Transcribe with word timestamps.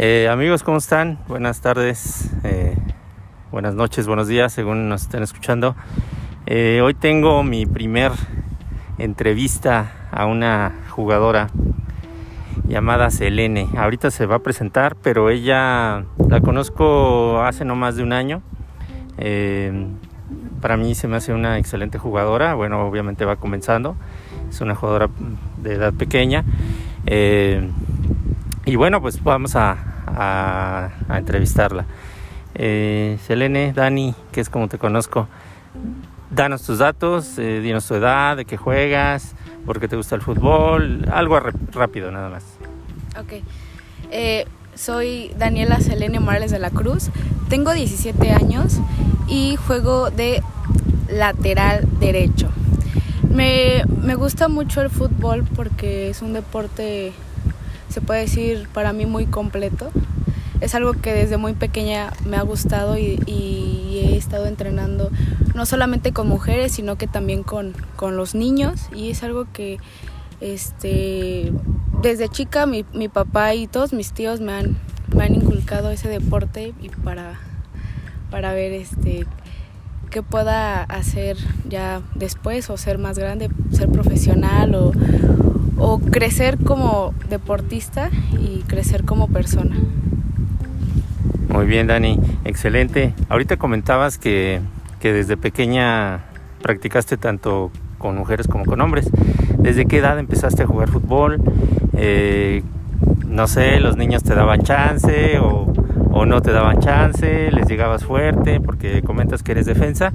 Eh, 0.00 0.28
amigos, 0.28 0.62
¿cómo 0.62 0.78
están? 0.78 1.18
Buenas 1.26 1.60
tardes, 1.60 2.30
eh, 2.44 2.76
buenas 3.50 3.74
noches, 3.74 4.06
buenos 4.06 4.28
días, 4.28 4.52
según 4.52 4.88
nos 4.88 5.02
estén 5.02 5.24
escuchando. 5.24 5.74
Eh, 6.46 6.80
hoy 6.84 6.94
tengo 6.94 7.42
mi 7.42 7.66
primer 7.66 8.12
entrevista 8.98 9.90
a 10.12 10.26
una 10.26 10.72
jugadora 10.90 11.48
llamada 12.68 13.10
Selene. 13.10 13.66
Ahorita 13.76 14.12
se 14.12 14.26
va 14.26 14.36
a 14.36 14.38
presentar, 14.38 14.94
pero 14.94 15.30
ella 15.30 16.04
la 16.28 16.40
conozco 16.42 17.42
hace 17.42 17.64
no 17.64 17.74
más 17.74 17.96
de 17.96 18.04
un 18.04 18.12
año. 18.12 18.40
para 20.60 20.76
mí 20.76 20.94
se 20.94 21.08
me 21.08 21.16
hace 21.16 21.32
una 21.32 21.58
excelente 21.58 21.98
jugadora. 21.98 22.54
Bueno, 22.54 22.86
obviamente 22.86 23.24
va 23.24 23.34
comenzando. 23.34 23.96
Es 24.48 24.60
una 24.60 24.76
jugadora 24.76 25.08
de 25.60 25.72
edad 25.72 25.92
pequeña. 25.92 26.44
y 28.64 28.76
bueno, 28.76 29.00
pues 29.00 29.24
vamos 29.24 29.56
a, 29.56 29.87
a, 30.14 30.90
entrevistarla. 31.16 31.84
Eh, 32.54 33.18
Selene, 33.26 33.72
Dani, 33.72 34.14
que 34.32 34.40
es 34.40 34.50
como 34.50 34.68
te 34.68 34.78
conozco, 34.78 35.28
danos 36.30 36.62
tus 36.62 36.78
datos, 36.78 37.38
eh, 37.38 37.60
dinos 37.60 37.86
tu 37.86 37.94
edad, 37.94 38.36
de 38.36 38.44
qué 38.44 38.56
juegas, 38.56 39.34
por 39.64 39.80
qué 39.80 39.88
te 39.88 39.96
gusta 39.96 40.14
el 40.14 40.22
fútbol, 40.22 41.06
algo 41.12 41.40
rápido 41.72 42.10
nada 42.10 42.28
más. 42.28 42.44
Ok, 43.18 43.42
eh, 44.10 44.46
soy 44.74 45.32
Daniela 45.38 45.80
Selene 45.80 46.20
Morales 46.20 46.50
de 46.50 46.58
la 46.58 46.70
Cruz, 46.70 47.10
tengo 47.48 47.72
17 47.72 48.32
años 48.32 48.78
y 49.28 49.56
juego 49.56 50.10
de 50.10 50.42
lateral 51.10 51.86
derecho. 52.00 52.48
Me, 53.30 53.84
me 54.02 54.14
gusta 54.14 54.48
mucho 54.48 54.80
el 54.80 54.90
fútbol 54.90 55.44
porque 55.54 56.10
es 56.10 56.22
un 56.22 56.32
deporte 56.32 57.12
se 57.88 58.00
puede 58.00 58.22
decir 58.22 58.68
para 58.72 58.92
mí 58.92 59.06
muy 59.06 59.26
completo. 59.26 59.90
Es 60.60 60.74
algo 60.74 60.92
que 60.94 61.12
desde 61.12 61.36
muy 61.36 61.52
pequeña 61.52 62.12
me 62.26 62.36
ha 62.36 62.42
gustado 62.42 62.98
y, 62.98 63.18
he 64.00 64.16
estado 64.16 64.46
entrenando 64.46 65.10
no 65.54 65.66
solamente 65.66 66.12
con 66.12 66.28
mujeres, 66.28 66.72
sino 66.72 66.96
que 66.96 67.08
también 67.08 67.42
con, 67.42 67.74
con 67.96 68.16
los 68.16 68.36
niños 68.36 68.88
y 68.94 69.10
es 69.10 69.24
algo 69.24 69.46
que 69.52 69.78
este, 70.40 71.52
desde 72.00 72.28
chica 72.28 72.66
mi, 72.66 72.84
mi, 72.92 73.08
papá 73.08 73.54
y 73.54 73.66
todos 73.66 73.92
mis 73.92 74.12
tíos 74.12 74.40
me 74.40 74.52
han, 74.52 74.76
me 75.12 75.24
han 75.24 75.34
inculcado 75.34 75.90
ese 75.90 76.08
deporte 76.08 76.74
y 76.80 76.90
para, 76.90 77.40
para 78.30 78.52
ver 78.52 78.72
este, 78.72 79.26
qué 80.10 80.22
pueda 80.22 80.84
hacer 80.84 81.36
ya 81.68 82.02
después 82.14 82.70
o 82.70 82.76
ser 82.76 82.98
más 82.98 83.18
grande, 83.18 83.50
ser 83.72 83.88
profesional 83.88 84.74
o, 84.76 84.92
o 85.78 85.98
crecer 85.98 86.58
como 86.58 87.14
deportista 87.30 88.10
y 88.32 88.62
crecer 88.66 89.04
como 89.04 89.28
persona. 89.28 89.76
Muy 91.48 91.66
bien, 91.66 91.86
Dani, 91.86 92.18
excelente. 92.44 93.14
Ahorita 93.28 93.56
comentabas 93.56 94.18
que, 94.18 94.60
desde 95.00 95.36
pequeña 95.36 96.24
practicaste 96.62 97.16
tanto 97.16 97.70
con 97.96 98.16
mujeres 98.16 98.46
como 98.48 98.64
con 98.66 98.80
hombres. 98.80 99.10
¿Desde 99.58 99.86
qué 99.86 99.98
edad 99.98 100.18
empezaste 100.18 100.64
a 100.64 100.66
jugar 100.66 100.88
fútbol? 100.90 101.40
Eh, 101.94 102.62
no 103.26 103.46
sé, 103.46 103.80
los 103.80 103.96
niños 103.96 104.22
te 104.24 104.34
daban 104.34 104.62
chance 104.62 105.38
o, 105.38 105.72
no 106.26 106.42
te 106.42 106.50
daban 106.50 106.80
chance, 106.80 107.50
les 107.52 107.68
llegabas 107.68 108.04
fuerte 108.04 108.60
porque 108.60 109.02
comentas 109.02 109.44
que 109.44 109.52
eres 109.52 109.66
defensa. 109.66 110.12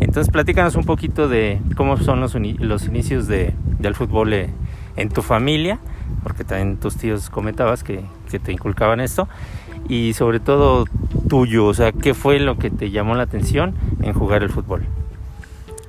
Entonces 0.00 0.30
platícanos 0.30 0.74
un 0.74 0.84
poquito 0.84 1.28
de 1.28 1.60
cómo 1.76 1.96
son 1.96 2.20
los, 2.20 2.34
los 2.34 2.86
inicios 2.86 3.28
de, 3.28 3.54
del 3.78 3.94
fútbol 3.94 4.32
eh, 4.32 4.50
en 4.96 5.08
tu 5.08 5.22
familia, 5.22 5.78
porque 6.22 6.44
también 6.44 6.76
tus 6.76 6.96
tíos 6.96 7.30
comentabas 7.30 7.82
que, 7.82 8.04
te 8.44 8.50
inculcaban 8.50 8.98
esto, 8.98 9.28
y 9.88 10.14
sobre 10.14 10.40
todo 10.40 10.86
tuyo, 11.28 11.66
o 11.66 11.74
sea, 11.74 11.92
¿qué 11.92 12.14
fue 12.14 12.40
lo 12.40 12.58
que 12.58 12.68
te 12.68 12.90
llamó 12.90 13.14
la 13.14 13.22
atención 13.22 13.76
en 14.02 14.12
jugar 14.12 14.42
el 14.42 14.50
fútbol? 14.50 14.84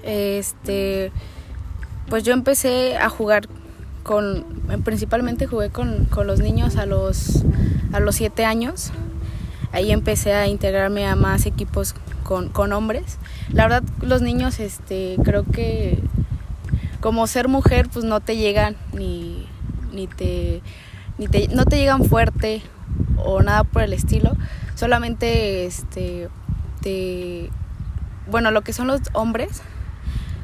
Este, 0.03 1.12
pues 2.07 2.24
yo 2.24 2.34
empecé 2.34 2.97
a 2.97 3.09
jugar 3.09 3.47
con, 4.03 4.46
principalmente 4.84 5.47
jugué 5.47 5.72
con, 5.72 6.07
los 6.24 6.40
niños 6.40 6.75
a 6.75 6.85
los, 6.85 7.44
a 7.91 8.00
los 8.00 8.16
siete 8.16 8.46
años. 8.46 8.91
Ahí 9.72 9.91
empecé 9.91 10.34
a 10.34 10.47
integrarme 10.47 11.07
a 11.07 11.16
más 11.16 11.47
equipos 11.47 11.96
con, 12.24 12.50
con 12.50 12.72
hombres. 12.74 13.18
La 13.51 13.63
verdad, 13.63 13.84
los 14.01 14.22
niños, 14.22 14.59
este, 14.59 15.18
creo 15.24 15.44
que 15.44 16.00
como 17.06 17.28
ser 17.28 17.50
mujer 17.50 17.88
pues 17.94 18.04
no 18.04 18.20
te 18.20 18.36
llegan 18.36 18.76
ni, 18.92 19.46
ni, 19.94 20.08
te, 20.08 20.64
ni 21.20 21.28
te, 21.28 21.50
no 21.50 21.66
te 21.66 21.78
llegan 21.78 22.04
fuerte 22.04 22.64
o 23.24 23.44
nada 23.44 23.64
por 23.64 23.84
el 23.84 23.94
estilo, 23.94 24.36
solamente 24.74 25.68
este 25.68 26.30
te 26.82 27.52
bueno, 28.26 28.50
lo 28.50 28.64
que 28.64 28.74
son 28.74 28.88
los 28.88 29.02
hombres 29.14 29.62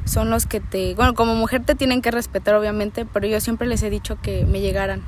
son 0.04 0.30
los 0.30 0.46
que 0.46 0.60
te, 0.60 0.94
bueno, 0.94 1.14
como 1.14 1.34
mujer 1.34 1.64
te 1.64 1.74
tienen 1.74 2.00
que 2.00 2.12
respetar 2.12 2.54
obviamente, 2.54 3.06
pero 3.12 3.26
yo 3.26 3.40
siempre 3.40 3.66
les 3.66 3.82
he 3.82 3.90
dicho 3.90 4.20
que 4.22 4.46
me 4.46 4.60
llegaran, 4.60 5.02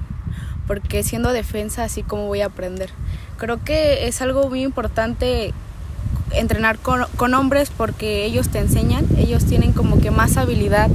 porque 0.67 1.05
siendo 1.05 1.31
defensa 1.31 1.85
así 1.85 2.03
como 2.03 2.27
voy 2.27 2.41
a 2.41 2.47
aprender. 2.47 2.91
Creo 3.39 3.63
que 3.63 4.09
es 4.09 4.21
algo 4.23 4.49
muy 4.49 4.65
importante 4.65 5.55
entrenar 6.33 6.79
con, 6.79 7.05
con 7.17 7.33
hombres 7.33 7.71
porque 7.71 8.25
ellos 8.25 8.49
te 8.49 8.59
enseñan, 8.59 9.07
ellos 9.19 9.45
tienen 9.45 9.73
como 9.73 10.01
que 10.01 10.11
más 10.11 10.37
habilidad 10.37 10.91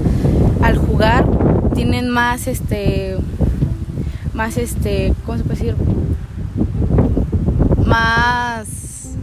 al 0.61 0.77
jugar 0.77 1.25
tienen 1.73 2.09
más 2.09 2.47
este 2.47 3.17
más 4.33 4.57
este 4.57 5.13
cómo 5.25 5.37
se 5.37 5.43
puede 5.43 5.59
decir 5.59 5.75
más 7.85 9.15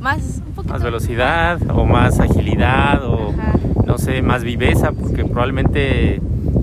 más 0.00 0.42
más 0.68 0.82
velocidad 0.82 1.60
o 1.70 1.84
más 1.84 2.20
agilidad 2.20 3.04
o 3.04 3.32
no 3.86 3.98
sé 3.98 4.22
más 4.22 4.44
viveza 4.44 4.92
porque 4.92 5.24
probablemente 5.24 6.20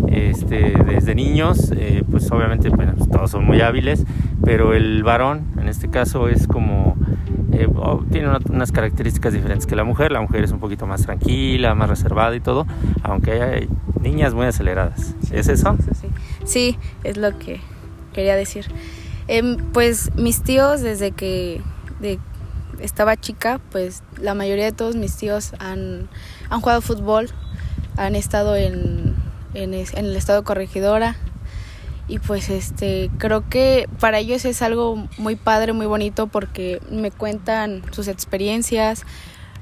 este, 0.10 0.74
desde 0.86 1.14
niños 1.14 1.72
eh, 1.78 2.04
pues 2.10 2.30
obviamente 2.32 2.70
todos 3.12 3.32
son 3.32 3.46
muy 3.46 3.62
hábiles 3.62 4.04
pero 4.44 4.74
el 4.74 5.04
varón 5.04 5.44
en 5.60 5.68
este 5.68 5.90
caso 5.90 6.28
es 6.30 6.48
como 6.48 6.97
eh, 7.58 7.68
tiene 8.12 8.30
unas 8.50 8.72
características 8.72 9.34
diferentes 9.34 9.66
que 9.66 9.76
la 9.76 9.84
mujer. 9.84 10.12
La 10.12 10.22
mujer 10.22 10.44
es 10.44 10.52
un 10.52 10.60
poquito 10.60 10.86
más 10.86 11.04
tranquila, 11.04 11.74
más 11.76 11.90
reservada 11.90 12.36
y 12.36 12.40
todo, 12.40 12.68
aunque 13.04 13.42
hay 13.42 13.70
niñas 14.00 14.34
muy 14.34 14.46
aceleradas. 14.46 15.16
¿Es 15.32 15.48
eso? 15.48 15.76
Sí, 16.00 16.08
sí, 16.46 16.80
es 17.04 17.18
lo 17.18 17.38
que 17.38 17.60
quería 18.14 18.36
decir. 18.36 18.68
Em, 19.28 19.58
pues 19.74 20.12
mis 20.16 20.42
tíos, 20.42 20.82
desde 20.82 21.12
que 21.12 21.62
estaba 22.80 23.18
chica, 23.18 23.60
pues 23.72 24.04
la 24.22 24.34
mayoría 24.36 24.66
de 24.66 24.72
todos 24.72 24.96
mis 24.96 25.16
tíos 25.16 25.54
han, 25.60 26.08
han 26.50 26.62
jugado 26.62 26.82
fútbol, 26.82 27.30
han 27.98 28.16
estado 28.16 28.56
en, 28.56 29.16
en, 29.54 29.74
en 29.74 30.06
el 30.06 30.16
estado 30.16 30.44
corregidora 30.44 31.16
y 32.08 32.20
pues 32.20 32.50
este 32.50 33.12
creo 33.18 33.48
que 33.50 33.90
para 34.00 34.20
ellos 34.20 34.46
es 34.46 34.62
algo 34.62 35.08
muy 35.18 35.36
padre, 35.36 35.74
muy 35.74 35.86
bonito 35.86 36.28
porque 36.28 36.82
me 36.90 37.12
cuentan 37.12 37.84
sus 37.92 38.08
experiencias, 38.08 39.04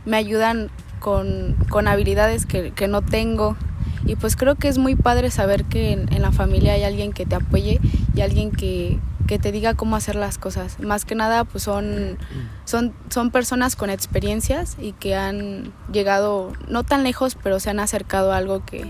me 0.06 0.18
ayudan 0.18 0.70
con, 1.00 1.56
con 1.70 1.88
habilidades 1.88 2.46
que, 2.46 2.72
que, 2.72 2.88
no 2.88 3.02
tengo 3.02 3.58
y 4.06 4.16
pues 4.16 4.36
creo 4.36 4.56
que 4.56 4.68
es 4.68 4.78
muy 4.78 4.96
padre 4.96 5.32
saber 5.32 5.66
que 5.66 5.94
en, 5.94 6.22
la 6.22 6.32
familia 6.32 6.74
hay 6.74 6.84
alguien 6.84 7.14
que 7.14 7.26
te 7.26 7.36
apoye 7.36 7.80
y 8.14 8.22
alguien 8.22 8.52
que, 8.52 9.00
que, 9.28 9.40
te 9.40 9.52
diga 9.52 9.74
cómo 9.74 9.96
hacer 9.96 10.16
las 10.16 10.38
cosas. 10.38 10.80
Más 10.80 11.06
que 11.06 11.16
nada 11.16 11.44
pues 11.44 11.64
son, 11.64 12.18
son, 12.66 12.94
son 13.10 13.32
personas 13.32 13.76
con 13.76 13.90
experiencias 13.90 14.78
y 14.80 14.94
que 14.94 15.16
han 15.16 15.74
llegado 15.92 16.54
no 16.68 16.84
tan 16.84 17.04
lejos 17.04 17.36
pero 17.42 17.60
se 17.60 17.72
han 17.72 17.80
acercado 17.80 18.32
a 18.32 18.38
algo 18.38 18.64
que, 18.64 18.86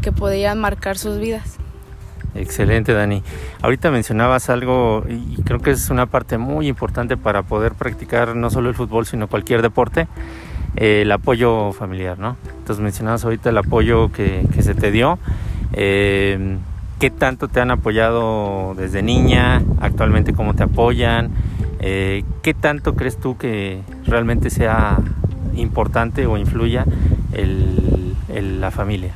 que 0.00 0.12
podrían 0.12 0.58
marcar 0.58 0.96
sus 0.96 1.18
vidas. 1.18 1.59
Excelente, 2.34 2.92
Dani. 2.92 3.22
Ahorita 3.60 3.90
mencionabas 3.90 4.50
algo 4.50 5.04
y 5.08 5.42
creo 5.42 5.60
que 5.60 5.72
es 5.72 5.90
una 5.90 6.06
parte 6.06 6.38
muy 6.38 6.68
importante 6.68 7.16
para 7.16 7.42
poder 7.42 7.72
practicar 7.72 8.36
no 8.36 8.50
solo 8.50 8.68
el 8.68 8.74
fútbol, 8.74 9.06
sino 9.06 9.26
cualquier 9.26 9.62
deporte, 9.62 10.06
eh, 10.76 11.02
el 11.02 11.12
apoyo 11.12 11.72
familiar, 11.72 12.18
¿no? 12.18 12.36
Entonces 12.58 12.82
mencionabas 12.82 13.24
ahorita 13.24 13.50
el 13.50 13.58
apoyo 13.58 14.12
que, 14.12 14.46
se 14.60 14.74
te 14.74 14.90
dio. 14.90 15.18
Eh, 15.72 16.58
¿Qué 17.00 17.10
tanto 17.10 17.48
te 17.48 17.60
han 17.60 17.70
apoyado 17.70 18.74
desde 18.76 19.02
niña? 19.02 19.62
¿Actualmente 19.80 20.34
cómo 20.34 20.54
te 20.54 20.64
apoyan? 20.64 21.30
Eh, 21.80 22.24
¿Qué 22.42 22.52
tanto 22.52 22.94
crees 22.94 23.18
tú 23.18 23.38
que 23.38 23.80
realmente 24.04 24.50
sea 24.50 24.98
importante 25.56 26.26
o 26.26 26.36
influya 26.36 26.84
el, 27.32 28.14
la 28.60 28.70
familia? 28.70 29.14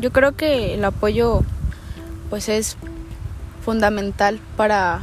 Yo 0.00 0.10
creo 0.10 0.32
que 0.32 0.72
el 0.72 0.84
apoyo 0.86 1.42
pues 2.30 2.48
es 2.48 2.76
fundamental 3.62 4.40
para, 4.56 5.02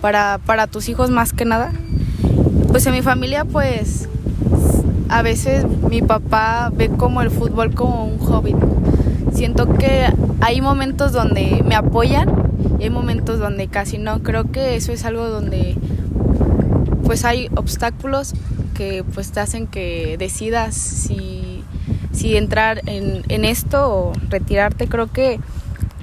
para, 0.00 0.38
para 0.38 0.68
tus 0.68 0.88
hijos 0.88 1.10
más 1.10 1.32
que 1.32 1.44
nada. 1.44 1.72
Pues 2.68 2.86
en 2.86 2.94
mi 2.94 3.02
familia 3.02 3.44
pues 3.44 4.08
a 5.08 5.20
veces 5.20 5.66
mi 5.90 6.00
papá 6.00 6.70
ve 6.74 6.88
como 6.88 7.20
el 7.20 7.30
fútbol 7.30 7.74
como 7.74 8.06
un 8.06 8.18
hobby. 8.18 8.54
Siento 9.34 9.74
que 9.74 10.06
hay 10.40 10.60
momentos 10.60 11.12
donde 11.12 11.62
me 11.66 11.74
apoyan 11.74 12.30
y 12.78 12.84
hay 12.84 12.90
momentos 12.90 13.38
donde 13.38 13.68
casi 13.68 13.98
no. 13.98 14.22
Creo 14.22 14.50
que 14.50 14.76
eso 14.76 14.92
es 14.92 15.04
algo 15.04 15.28
donde 15.28 15.76
pues 17.04 17.24
hay 17.24 17.48
obstáculos 17.56 18.34
que 18.74 19.04
pues 19.14 19.32
te 19.32 19.40
hacen 19.40 19.66
que 19.66 20.16
decidas 20.18 20.74
si, 20.74 21.62
si 22.12 22.36
entrar 22.36 22.80
en, 22.86 23.22
en 23.28 23.44
esto 23.44 23.94
o 23.94 24.12
retirarte. 24.30 24.86
Creo 24.88 25.12
que 25.12 25.40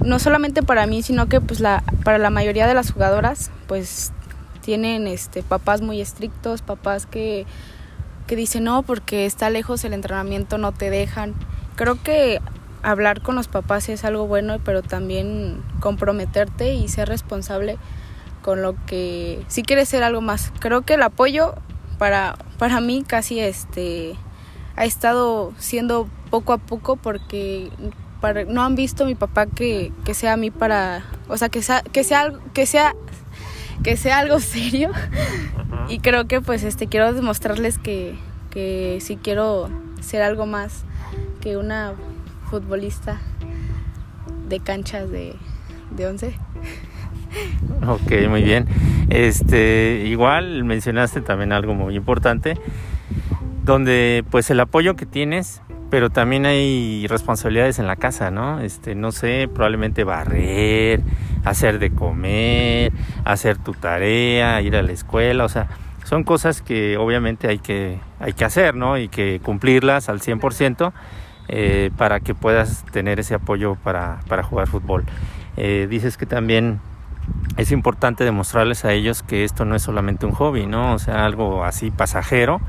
no 0.04 0.18
solamente 0.18 0.62
para 0.62 0.86
mí, 0.86 1.02
sino 1.02 1.28
que 1.28 1.40
pues 1.40 1.60
la, 1.60 1.82
para 2.04 2.18
la 2.18 2.30
mayoría 2.30 2.66
de 2.66 2.74
las 2.74 2.92
jugadoras 2.92 3.50
pues 3.66 4.12
tienen 4.60 5.06
este 5.06 5.42
papás 5.42 5.82
muy 5.82 6.00
estrictos, 6.00 6.62
papás 6.62 7.06
que, 7.06 7.46
que 8.26 8.36
dicen 8.36 8.64
no 8.64 8.82
porque 8.82 9.26
está 9.26 9.50
lejos 9.50 9.84
el 9.84 9.92
entrenamiento 9.92 10.58
no 10.58 10.72
te 10.72 10.90
dejan. 10.90 11.34
Creo 11.76 12.02
que 12.02 12.40
hablar 12.82 13.22
con 13.22 13.34
los 13.34 13.48
papás 13.48 13.88
es 13.88 14.04
algo 14.04 14.26
bueno, 14.26 14.58
pero 14.64 14.82
también 14.82 15.62
comprometerte 15.80 16.74
y 16.74 16.88
ser 16.88 17.08
responsable 17.08 17.78
con 18.42 18.62
lo 18.62 18.74
que 18.86 19.44
si 19.48 19.62
quieres 19.62 19.88
ser 19.88 20.02
algo 20.02 20.20
más. 20.20 20.52
Creo 20.60 20.82
que 20.82 20.94
el 20.94 21.02
apoyo 21.02 21.54
para 21.98 22.36
para 22.58 22.80
mí 22.80 23.04
casi 23.06 23.40
este 23.40 24.14
ha 24.76 24.84
estado 24.84 25.52
siendo 25.58 26.08
poco 26.30 26.52
a 26.52 26.58
poco 26.58 26.96
porque 26.96 27.70
para, 28.20 28.44
no 28.44 28.62
han 28.62 28.74
visto 28.74 29.06
mi 29.06 29.14
papá 29.14 29.46
que, 29.46 29.92
que 30.04 30.14
sea 30.14 30.34
a 30.34 30.36
mí 30.36 30.50
para, 30.50 31.04
o 31.28 31.36
sea, 31.36 31.48
que 31.48 31.62
sea 31.62 31.82
que 31.82 32.04
sea 32.04 32.32
que 32.54 32.66
sea 32.66 32.94
que 33.82 33.96
sea 33.96 34.18
algo 34.18 34.40
serio 34.40 34.90
y 35.88 35.98
creo 35.98 36.26
que 36.26 36.40
pues 36.40 36.62
este 36.62 36.86
quiero 36.86 37.12
demostrarles 37.12 37.78
que 37.78 38.14
que 38.50 38.98
sí 39.00 39.16
quiero 39.16 39.70
ser 40.00 40.22
algo 40.22 40.46
más 40.46 40.84
que 41.40 41.56
una 41.56 41.94
futbolista 42.50 43.20
de 44.48 44.60
canchas 44.60 45.10
de, 45.10 45.34
de 45.96 46.06
11. 46.06 46.34
Ok, 47.86 48.28
muy 48.28 48.42
bien. 48.42 48.66
Este, 49.08 50.04
igual 50.06 50.64
mencionaste 50.64 51.20
también 51.20 51.52
algo 51.52 51.74
muy 51.74 51.94
importante, 51.94 52.58
donde 53.64 54.24
pues 54.30 54.50
el 54.50 54.60
apoyo 54.60 54.96
que 54.96 55.06
tienes, 55.06 55.62
pero 55.90 56.10
también 56.10 56.46
hay 56.46 57.06
responsabilidades 57.08 57.78
en 57.78 57.86
la 57.86 57.96
casa, 57.96 58.30
¿no? 58.30 58.60
Este, 58.60 58.94
no 58.94 59.12
sé, 59.12 59.48
probablemente 59.52 60.04
barrer, 60.04 61.00
hacer 61.44 61.78
de 61.78 61.90
comer, 61.90 62.92
hacer 63.24 63.58
tu 63.58 63.72
tarea, 63.74 64.60
ir 64.62 64.76
a 64.76 64.82
la 64.82 64.92
escuela, 64.92 65.44
o 65.44 65.48
sea, 65.48 65.68
son 66.04 66.24
cosas 66.24 66.62
que 66.62 66.96
obviamente 66.96 67.48
hay 67.48 67.58
que, 67.58 67.98
hay 68.18 68.32
que 68.32 68.44
hacer, 68.44 68.74
¿no? 68.74 68.98
Y 68.98 69.08
que 69.08 69.40
cumplirlas 69.42 70.08
al 70.08 70.20
100%. 70.20 70.92
Eh, 71.52 71.90
para 71.96 72.20
que 72.20 72.32
puedas 72.32 72.84
tener 72.92 73.18
ese 73.18 73.34
apoyo 73.34 73.74
para, 73.74 74.20
para 74.28 74.44
jugar 74.44 74.68
fútbol. 74.68 75.02
Eh, 75.56 75.88
dices 75.90 76.16
que 76.16 76.24
también 76.24 76.80
es 77.56 77.72
importante 77.72 78.24
demostrarles 78.24 78.84
a 78.84 78.92
ellos 78.92 79.22
que 79.22 79.44
esto 79.44 79.64
no 79.64 79.74
es 79.74 79.82
solamente 79.82 80.26
un 80.26 80.32
hobby, 80.32 80.66
¿no? 80.66 80.94
O 80.94 80.98
sea, 80.98 81.24
algo 81.26 81.64
así 81.64 81.90
pasajero, 81.90 82.60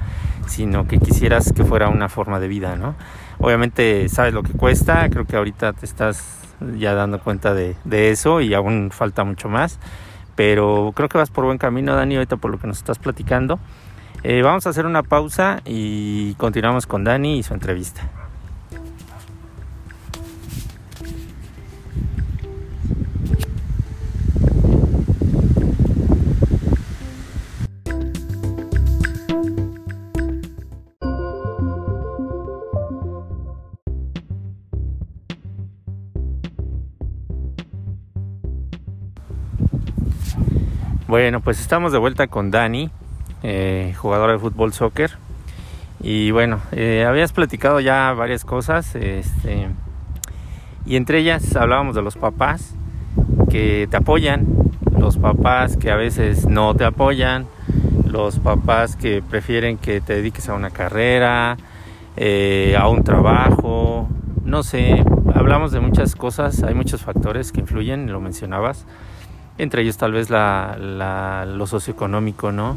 sino 0.48 0.88
que 0.88 1.00
quisieras 1.00 1.53
que 1.53 1.63
fuera 1.63 1.89
una 1.89 2.09
forma 2.09 2.39
de 2.39 2.48
vida, 2.48 2.75
¿no? 2.75 2.95
Obviamente 3.39 4.09
sabes 4.09 4.33
lo 4.33 4.44
que 4.44 4.53
cuesta, 4.53 5.09
creo 5.09 5.25
que 5.25 5.38
ahorita 5.38 5.74
te 5.74 5.86
estás 5.86 6.39
ya 6.77 6.94
dando 6.94 7.19
cuenta 7.19 7.53
de, 7.53 7.75
de 7.86 8.12
eso 8.12 8.42
y 8.42 8.53
aún 8.53 8.92
falta 8.92 9.24
mucho 9.24 9.50
más, 9.50 9.80
pero 10.36 10.92
creo 10.95 11.09
que 11.09 11.18
vas 11.18 11.30
por 11.30 11.45
buen 11.45 11.57
camino, 11.57 11.95
Dani, 11.95 12.15
ahorita 12.15 12.38
por 12.38 12.51
lo 12.51 12.59
que 12.59 12.68
nos 12.68 12.77
estás 12.77 13.00
platicando. 13.00 13.59
Eh, 14.24 14.44
vamos 14.44 14.68
a 14.68 14.69
hacer 14.69 14.86
una 14.86 15.01
pausa 15.01 15.62
y 15.65 16.36
continuamos 16.36 16.86
con 16.86 17.03
Dani 17.03 17.39
y 17.39 17.44
su 17.44 17.53
entrevista. 17.53 18.21
Bueno, 41.12 41.42
pues 41.42 41.60
estamos 41.60 41.92
de 41.92 41.98
vuelta 41.98 42.28
con 42.28 42.52
Dani, 42.52 42.90
eh, 43.44 43.94
jugadora 43.98 44.31
de 44.31 44.40
fútbol 44.40 44.72
soccer. 44.72 45.18
Y 46.00 46.31
bueno, 46.31 46.62
eh, 46.72 47.04
habías 47.06 47.34
platicado 47.34 47.81
ya 47.81 48.13
varias 48.13 48.46
cosas. 48.46 48.96
Este, 48.96 49.68
y 50.86 50.96
entre 50.96 51.19
ellas 51.19 51.54
hablábamos 51.58 51.96
de 51.96 52.02
los 52.02 52.16
papás 52.16 52.75
que 53.50 53.90
te 53.92 53.98
apoyan, 53.98 54.48
los 54.98 55.18
papás 55.18 55.75
que 55.75 55.92
a 55.92 55.98
veces 55.98 56.48
no 56.48 56.75
te 56.75 56.86
apoyan, 56.86 57.46
los 58.08 58.40
papás 58.40 58.96
que 58.96 59.22
prefieren 59.22 59.78
que 59.78 60.00
te 60.00 60.16
dediques 60.16 60.48
a 60.48 60.54
una 60.54 60.69
carrera, 60.69 61.58
eh, 62.16 62.78
a 62.80 62.88
un 62.88 63.04
trabajo, 63.04 64.08
no 64.46 64.63
sé, 64.63 65.04
hablamos 65.36 65.74
de 65.74 65.81
muchas 65.81 66.16
cosas, 66.16 66.63
hay 66.63 66.74
muchos 66.74 67.02
factores 67.02 67.52
que 67.52 67.60
influyen, 67.60 68.10
lo 68.10 68.22
mencionabas 68.22 68.86
entre 69.62 69.84
ellos 69.84 69.96
tal 69.96 70.12
vez 70.12 70.31
la, 70.31 71.46
lo 71.48 71.68
socioeconómico, 71.68 72.52
¿no? 72.52 72.75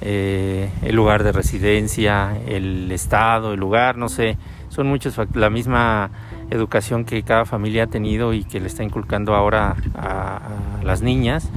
Eh, 0.00 0.68
el 0.82 0.96
lugar 0.96 1.22
de 1.22 1.30
residencia, 1.30 2.36
el 2.48 2.90
estado, 2.90 3.52
el 3.52 3.60
lugar, 3.60 3.96
no 3.96 4.08
sé, 4.08 4.36
son 4.68 4.88
muchos 4.88 5.16
la 5.34 5.48
misma 5.48 6.10
educación 6.50 7.04
que 7.04 7.22
cada 7.22 7.44
familia 7.44 7.84
ha 7.84 7.86
tenido 7.86 8.32
y 8.32 8.42
que 8.42 8.58
le 8.58 8.66
está 8.66 8.82
inculcando 8.82 9.36
ahora 9.36 9.76
a, 9.94 10.40
las 10.82 11.02
niñas, 11.02 11.50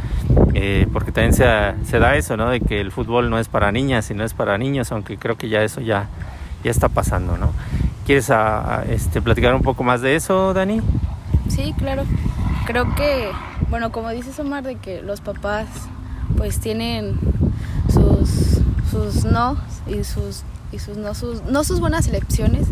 eh, 0.53 0.87
porque 0.93 1.11
también 1.11 1.33
se, 1.33 1.99
da 1.99 2.15
eso, 2.15 2.37
¿no? 2.37 2.49
De 2.49 2.59
que 2.61 2.79
el 2.79 2.91
fútbol 2.91 3.31
no 3.31 3.39
es 3.39 3.47
para 3.47 3.71
niñas, 3.71 4.05
sino 4.05 4.23
es 4.23 4.35
para 4.35 4.59
niños, 4.59 4.91
aunque 4.91 5.17
creo 5.17 5.37
que 5.37 5.49
ya 5.49 5.63
eso 5.63 5.81
ya, 5.81 6.07
ya 6.63 6.69
está 6.69 6.87
pasando, 6.87 7.35
¿no? 7.35 7.51
¿Quieres 8.05 8.31
este, 8.89 9.23
platicar 9.23 9.55
un 9.55 9.63
poco 9.63 9.83
más 9.83 10.01
de 10.01 10.15
eso, 10.15 10.53
Dani? 10.53 10.81
Sí, 11.49 11.73
claro. 11.79 12.03
Creo 12.67 12.93
que 12.95 13.31
bueno, 13.69 13.91
como 13.91 14.09
dices 14.09 14.39
Omar, 14.39 14.63
de 14.63 14.75
que 14.75 15.01
los 15.01 15.21
papás 15.21 15.67
pues 16.37 16.59
tienen 16.59 17.19
sus, 17.91 18.59
sus 18.91 19.25
no 19.25 19.57
y 19.87 20.03
sus, 20.03 20.43
y 20.71 20.79
sus 20.79 20.97
no 20.97 21.13
sus 21.13 21.43
no 21.43 21.63
sus 21.63 21.79
buenas 21.79 22.07
elecciones, 22.07 22.67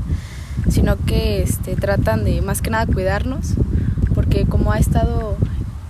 sino 0.69 0.97
que 1.06 1.42
este, 1.42 1.75
tratan 1.75 2.24
de 2.24 2.42
más 2.42 2.61
que 2.61 2.69
nada 2.69 2.85
cuidarnos, 2.85 3.54
porque 4.14 4.45
como 4.45 4.71
ha 4.71 4.78
estado 4.78 5.35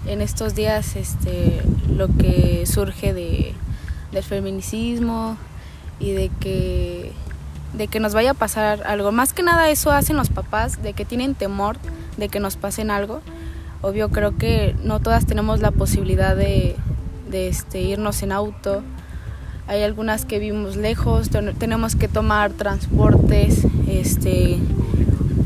en 0.07 0.21
estos 0.21 0.55
días 0.55 0.95
este, 0.95 1.61
lo 1.89 2.07
que 2.07 2.65
surge 2.65 3.13
de, 3.13 3.53
del 4.11 4.23
feminicidio 4.23 5.37
y 5.99 6.11
de 6.11 6.29
que 6.39 7.11
de 7.73 7.87
que 7.87 7.99
nos 7.99 8.13
vaya 8.13 8.31
a 8.31 8.35
pasar 8.35 8.83
algo. 8.87 9.11
Más 9.11 9.33
que 9.33 9.43
nada 9.43 9.69
eso 9.69 9.91
hacen 9.91 10.15
los 10.15 10.29
papás, 10.29 10.81
de 10.81 10.93
que 10.93 11.03
tienen 11.03 11.35
temor 11.35 11.77
de 12.17 12.29
que 12.29 12.39
nos 12.39 12.55
pasen 12.55 12.89
algo 12.89 13.21
Obvio 13.85 14.09
creo 14.09 14.35
que 14.35 14.75
no 14.83 14.99
todas 14.99 15.27
tenemos 15.27 15.59
la 15.59 15.69
posibilidad 15.69 16.35
de, 16.35 16.75
este, 17.31 17.81
irnos 17.81 18.23
en 18.23 18.31
auto. 18.31 18.81
Hay 19.67 19.83
algunas 19.83 20.25
que 20.25 20.39
vivimos 20.39 20.75
lejos, 20.75 21.29
tenemos 21.59 21.95
que 21.95 22.07
tomar 22.07 22.49
transportes, 22.53 23.61
este, 23.87 24.57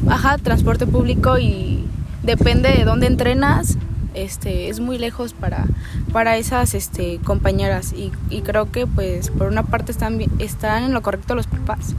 ajá, 0.07 0.37
transporte 0.37 0.87
público 0.87 1.37
y 1.37 1.83
depende 2.23 2.69
de 2.69 2.85
dónde 2.85 3.07
entrenas, 3.07 3.77
este, 4.13 4.69
es 4.69 4.79
muy 4.79 4.97
lejos 4.97 5.33
para, 5.33 5.65
para 6.13 6.37
esas 6.37 6.75
este, 6.75 7.19
compañeras 7.25 7.91
y, 7.91 8.13
creo 8.43 8.71
que 8.71 8.87
pues 8.87 9.31
por 9.31 9.47
una 9.47 9.63
parte 9.63 9.91
están, 9.91 10.17
están 10.39 10.83
en 10.83 10.93
lo 10.93 11.01
correcto 11.01 11.35
los 11.35 11.47
papás, 11.47 11.93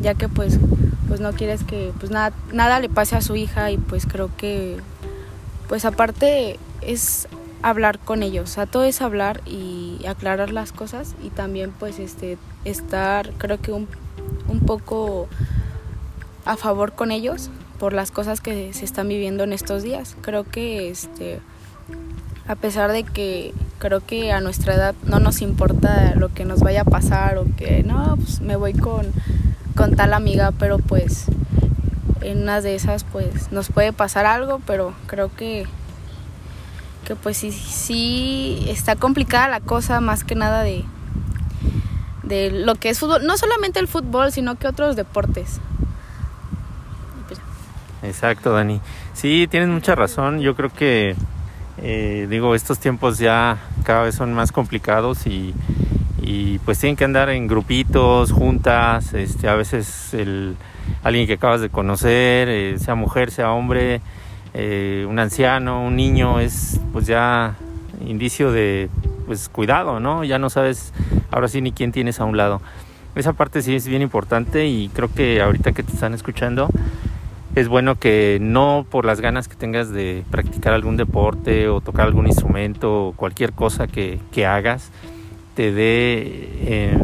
ya 0.00 0.14
que 0.14 0.28
pues, 0.28 0.60
pues 1.08 1.18
no 1.18 1.32
quieres 1.32 1.64
que 1.64 1.92
pues 1.98 2.12
nada, 2.12 2.32
nada 2.52 2.78
le 2.78 2.88
pase 2.88 3.16
a 3.16 3.20
su 3.20 3.34
hija 3.34 3.72
y 3.72 3.76
pues 3.76 4.06
creo 4.06 4.30
que 4.36 4.78
pues 5.70 5.84
aparte 5.84 6.58
es 6.82 7.28
hablar 7.62 8.00
con 8.00 8.24
ellos, 8.24 8.50
o 8.50 8.52
sea, 8.52 8.66
todo 8.66 8.82
es 8.82 9.00
hablar 9.00 9.40
y 9.46 10.04
aclarar 10.04 10.50
las 10.50 10.72
cosas 10.72 11.14
y 11.22 11.30
también 11.30 11.70
pues 11.70 12.00
este 12.00 12.38
estar 12.64 13.30
creo 13.38 13.60
que 13.60 13.70
un, 13.70 13.86
un 14.48 14.58
poco 14.58 15.28
a 16.44 16.56
favor 16.56 16.94
con 16.94 17.12
ellos 17.12 17.50
por 17.78 17.92
las 17.92 18.10
cosas 18.10 18.40
que 18.40 18.72
se 18.72 18.84
están 18.84 19.06
viviendo 19.06 19.44
en 19.44 19.52
estos 19.52 19.84
días. 19.84 20.16
Creo 20.22 20.42
que 20.42 20.90
este 20.90 21.38
a 22.48 22.56
pesar 22.56 22.90
de 22.90 23.04
que 23.04 23.54
creo 23.78 24.04
que 24.04 24.32
a 24.32 24.40
nuestra 24.40 24.74
edad 24.74 24.96
no 25.04 25.20
nos 25.20 25.40
importa 25.40 26.16
lo 26.16 26.30
que 26.30 26.44
nos 26.44 26.58
vaya 26.58 26.80
a 26.80 26.84
pasar 26.84 27.38
o 27.38 27.44
que 27.56 27.84
no, 27.84 28.16
pues 28.16 28.40
me 28.40 28.56
voy 28.56 28.72
con, 28.72 29.06
con 29.76 29.94
tal 29.94 30.14
amiga, 30.14 30.50
pero 30.50 30.78
pues 30.78 31.26
en 32.20 32.42
una 32.42 32.60
de 32.60 32.74
esas 32.74 33.04
pues 33.04 33.52
nos 33.52 33.70
puede 33.70 33.92
pasar 33.92 34.26
algo, 34.26 34.60
pero 34.66 34.94
creo 35.06 35.30
que 35.34 35.66
que 37.06 37.16
pues 37.16 37.36
sí, 37.38 37.50
sí 37.50 38.64
está 38.68 38.96
complicada 38.96 39.48
la 39.48 39.60
cosa 39.60 40.00
más 40.00 40.24
que 40.24 40.34
nada 40.34 40.62
de 40.62 40.84
de 42.22 42.50
lo 42.50 42.74
que 42.76 42.90
es 42.90 42.98
fútbol, 42.98 43.26
no 43.26 43.36
solamente 43.36 43.80
el 43.80 43.88
fútbol, 43.88 44.30
sino 44.32 44.56
que 44.56 44.68
otros 44.68 44.96
deportes. 44.96 45.60
Exacto, 48.02 48.52
Dani. 48.52 48.80
Sí, 49.12 49.46
tienes 49.50 49.68
mucha 49.68 49.94
razón. 49.94 50.40
Yo 50.40 50.54
creo 50.54 50.70
que 50.70 51.16
Eh, 51.82 52.26
digo, 52.28 52.54
estos 52.54 52.78
tiempos 52.78 53.18
ya 53.18 53.56
cada 53.84 54.02
vez 54.02 54.14
son 54.14 54.34
más 54.34 54.52
complicados 54.52 55.26
y, 55.26 55.54
pues 56.64 56.78
tienen 56.78 56.94
que 56.94 57.04
andar 57.04 57.30
en 57.30 57.46
grupitos, 57.46 58.32
juntas, 58.32 59.14
este, 59.14 59.48
a 59.48 59.54
veces 59.54 60.12
el, 60.12 60.56
alguien 61.02 61.26
que 61.26 61.34
acabas 61.34 61.60
de 61.60 61.68
conocer, 61.68 62.48
eh, 62.48 62.78
sea 62.78 62.94
mujer, 62.94 63.30
sea 63.30 63.52
hombre, 63.52 64.00
eh, 64.54 65.06
un 65.08 65.18
anciano, 65.18 65.84
un 65.84 65.96
niño, 65.96 66.40
es 66.40 66.80
pues 66.92 67.06
ya 67.06 67.56
indicio 68.06 68.52
de 68.52 68.88
pues 69.26 69.48
cuidado, 69.48 70.00
¿no? 70.00 70.24
Ya 70.24 70.38
no 70.38 70.50
sabes 70.50 70.92
ahora 71.30 71.48
sí 71.48 71.60
ni 71.60 71.72
quién 71.72 71.92
tienes 71.92 72.20
a 72.20 72.24
un 72.24 72.36
lado. 72.36 72.60
Esa 73.14 73.32
parte 73.32 73.62
sí 73.62 73.74
es 73.74 73.86
bien 73.86 74.02
importante 74.02 74.66
y 74.66 74.88
creo 74.88 75.12
que 75.12 75.40
ahorita 75.40 75.72
que 75.72 75.82
te 75.82 75.92
están 75.92 76.14
escuchando, 76.14 76.68
es 77.54 77.68
bueno 77.68 77.96
que 77.96 78.38
no 78.40 78.86
por 78.88 79.04
las 79.04 79.20
ganas 79.20 79.48
que 79.48 79.56
tengas 79.56 79.90
de 79.90 80.24
practicar 80.30 80.72
algún 80.72 80.96
deporte 80.96 81.68
o 81.68 81.80
tocar 81.80 82.06
algún 82.06 82.26
instrumento 82.26 83.08
o 83.08 83.12
cualquier 83.12 83.52
cosa 83.52 83.88
que, 83.88 84.20
hagas, 84.46 84.90
te 85.54 85.72
dé, 85.72 86.90
em, 86.92 87.00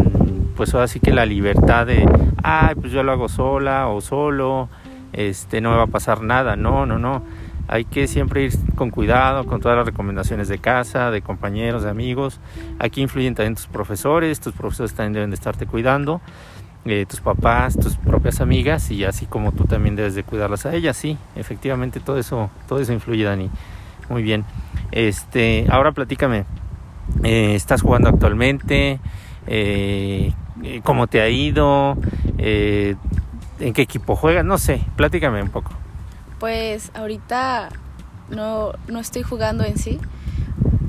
pues 0.56 0.75
ahora 0.75 0.88
sí 0.88 1.00
que 1.00 1.12
la 1.12 1.26
libertad 1.26 1.86
de, 1.86 2.08
ay, 2.42 2.75
pues 2.75 2.92
yo 2.92 3.02
lo 3.02 3.12
hago 3.12 3.28
sola 3.28 3.88
o 3.88 4.00
solo, 4.00 4.68
este, 5.12 5.60
no 5.60 5.70
me 5.70 5.76
va 5.76 5.84
a 5.84 5.88
pasar 5.88 6.22
nada. 6.22 6.56
No, 6.56 6.86
no, 6.86 6.98
no. 6.98 7.22
Hay 7.68 7.84
que 7.84 8.06
siempre 8.06 8.44
ir 8.44 8.52
con 8.76 8.90
cuidado, 8.90 9.44
con 9.44 9.60
todas 9.60 9.76
las 9.76 9.86
recomendaciones 9.86 10.48
de 10.48 10.58
casa, 10.58 11.10
de 11.10 11.20
compañeros, 11.20 11.82
de 11.82 11.90
amigos. 11.90 12.40
Aquí 12.78 13.02
influyen 13.02 13.34
también 13.34 13.56
tus 13.56 13.66
profesores, 13.66 14.40
tus 14.40 14.54
profesores 14.54 14.94
también 14.94 15.14
deben 15.14 15.30
de 15.30 15.34
estarte 15.34 15.66
cuidando. 15.66 16.20
Eh, 16.84 17.04
tus 17.04 17.20
papás, 17.20 17.76
tus 17.76 17.96
propias 17.96 18.40
amigas 18.40 18.92
y 18.92 19.04
así 19.04 19.26
como 19.26 19.50
tú 19.50 19.64
también 19.64 19.96
debes 19.96 20.14
de 20.14 20.22
cuidarlas 20.22 20.66
a 20.66 20.75
ellas, 20.75 20.96
sí, 20.96 21.18
efectivamente 21.34 21.98
todo 21.98 22.16
eso, 22.16 22.48
todo 22.68 22.78
eso 22.78 22.92
influye, 22.92 23.25
Dani. 23.25 23.50
Muy 24.08 24.22
bien. 24.22 24.44
Este, 24.92 25.66
ahora 25.68 25.90
platícame, 25.90 26.44
eh, 27.25 27.56
¿estás 27.56 27.82
jugando 27.82 28.08
actualmente? 28.08 29.00
Eh, 29.48 30.32
¿Cómo 30.82 31.06
te 31.06 31.20
ha 31.20 31.28
ido? 31.28 31.96
¿En 32.38 33.72
qué 33.75 33.82
equipo 33.82 34.16
juegas? 34.16 34.44
No 34.44 34.58
sé, 34.58 34.82
platícame 34.96 35.42
un 35.42 35.50
poco. 35.50 35.72
Pues 36.38 36.90
ahorita 36.94 37.70
no, 38.30 38.72
no 38.88 38.98
estoy 39.00 39.22
jugando 39.22 39.64
en 39.64 39.78
sí, 39.78 39.98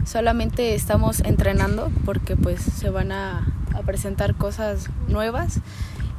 solamente 0.06 0.76
estamos 0.76 1.22
entrenando 1.22 1.90
porque 2.06 2.36
pues 2.36 2.62
se 2.62 2.90
van 2.90 3.12
a 3.12 3.46
a 3.78 3.84
presentar 3.84 4.36
cosas 4.36 4.90
nuevas 5.08 5.60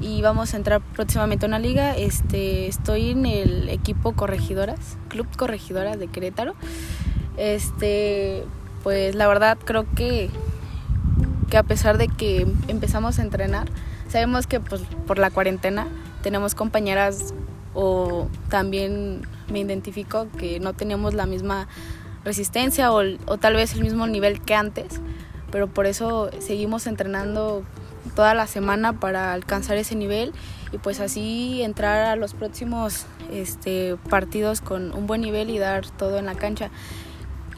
y 0.01 0.23
vamos 0.23 0.55
a 0.55 0.57
entrar 0.57 0.81
próximamente 0.81 1.47
a 1.47 1.49
una 1.49 1.59
liga. 1.59 1.97
Este, 1.97 2.69
estoy 2.69 3.11
en 3.11 3.27
el 3.27 3.69
equipo 3.69 4.13
Corregidoras, 4.13 4.97
Club 5.09 5.27
Corregidoras 5.37 5.99
de 5.99 6.07
Querétaro. 6.07 6.55
Este, 7.37 8.45
pues 8.83 9.15
la 9.17 9.27
verdad 9.27 9.59
creo 9.65 9.87
que, 9.95 10.31
que 11.51 11.57
a 11.57 11.63
pesar 11.63 11.99
de 11.99 12.09
que 12.09 12.47
empezamos 12.69 13.19
a 13.19 13.23
entrenar, 13.23 13.69
sabemos 14.09 14.47
que 14.47 14.61
pues, 14.61 14.83
por 15.07 15.19
la 15.19 15.31
cuarentena 15.31 15.87
tenemos 16.23 16.55
compañeras 16.55 17.35
o 17.75 18.29
también 18.49 19.23
me 19.51 19.61
identifico 19.61 20.29
que 20.37 20.61
no 20.61 20.73
teníamos 20.73 21.15
la 21.15 21.27
misma 21.27 21.69
resistencia 22.25 22.93
o, 22.93 23.03
o 23.27 23.39
tal 23.39 23.55
vez 23.55 23.75
el 23.75 23.83
mismo 23.83 24.07
nivel 24.07 24.41
que 24.41 24.55
antes 24.55 25.01
pero 25.51 25.69
por 25.69 25.87
eso 25.87 26.31
seguimos 26.41 26.87
entrenando 26.87 27.65
toda 28.15 28.35
la 28.35 28.47
semana 28.47 28.95
para 28.95 29.33
alcanzar 29.33 29.77
ese 29.77 29.95
nivel 29.95 30.33
y 30.73 30.79
pues 30.79 31.01
así 31.01 31.63
entrar 31.63 32.03
a 32.07 32.17
los 32.17 32.35
próximos 32.35 33.07
este, 33.33 33.97
partidos 34.09 34.61
con 34.61 34.95
un 34.95 35.07
buen 35.07 35.21
nivel 35.21 35.51
y 35.51 35.59
dar 35.59 35.89
todo 35.91 36.19
en 36.19 36.27
la 36.27 36.35
cancha. 36.35 36.71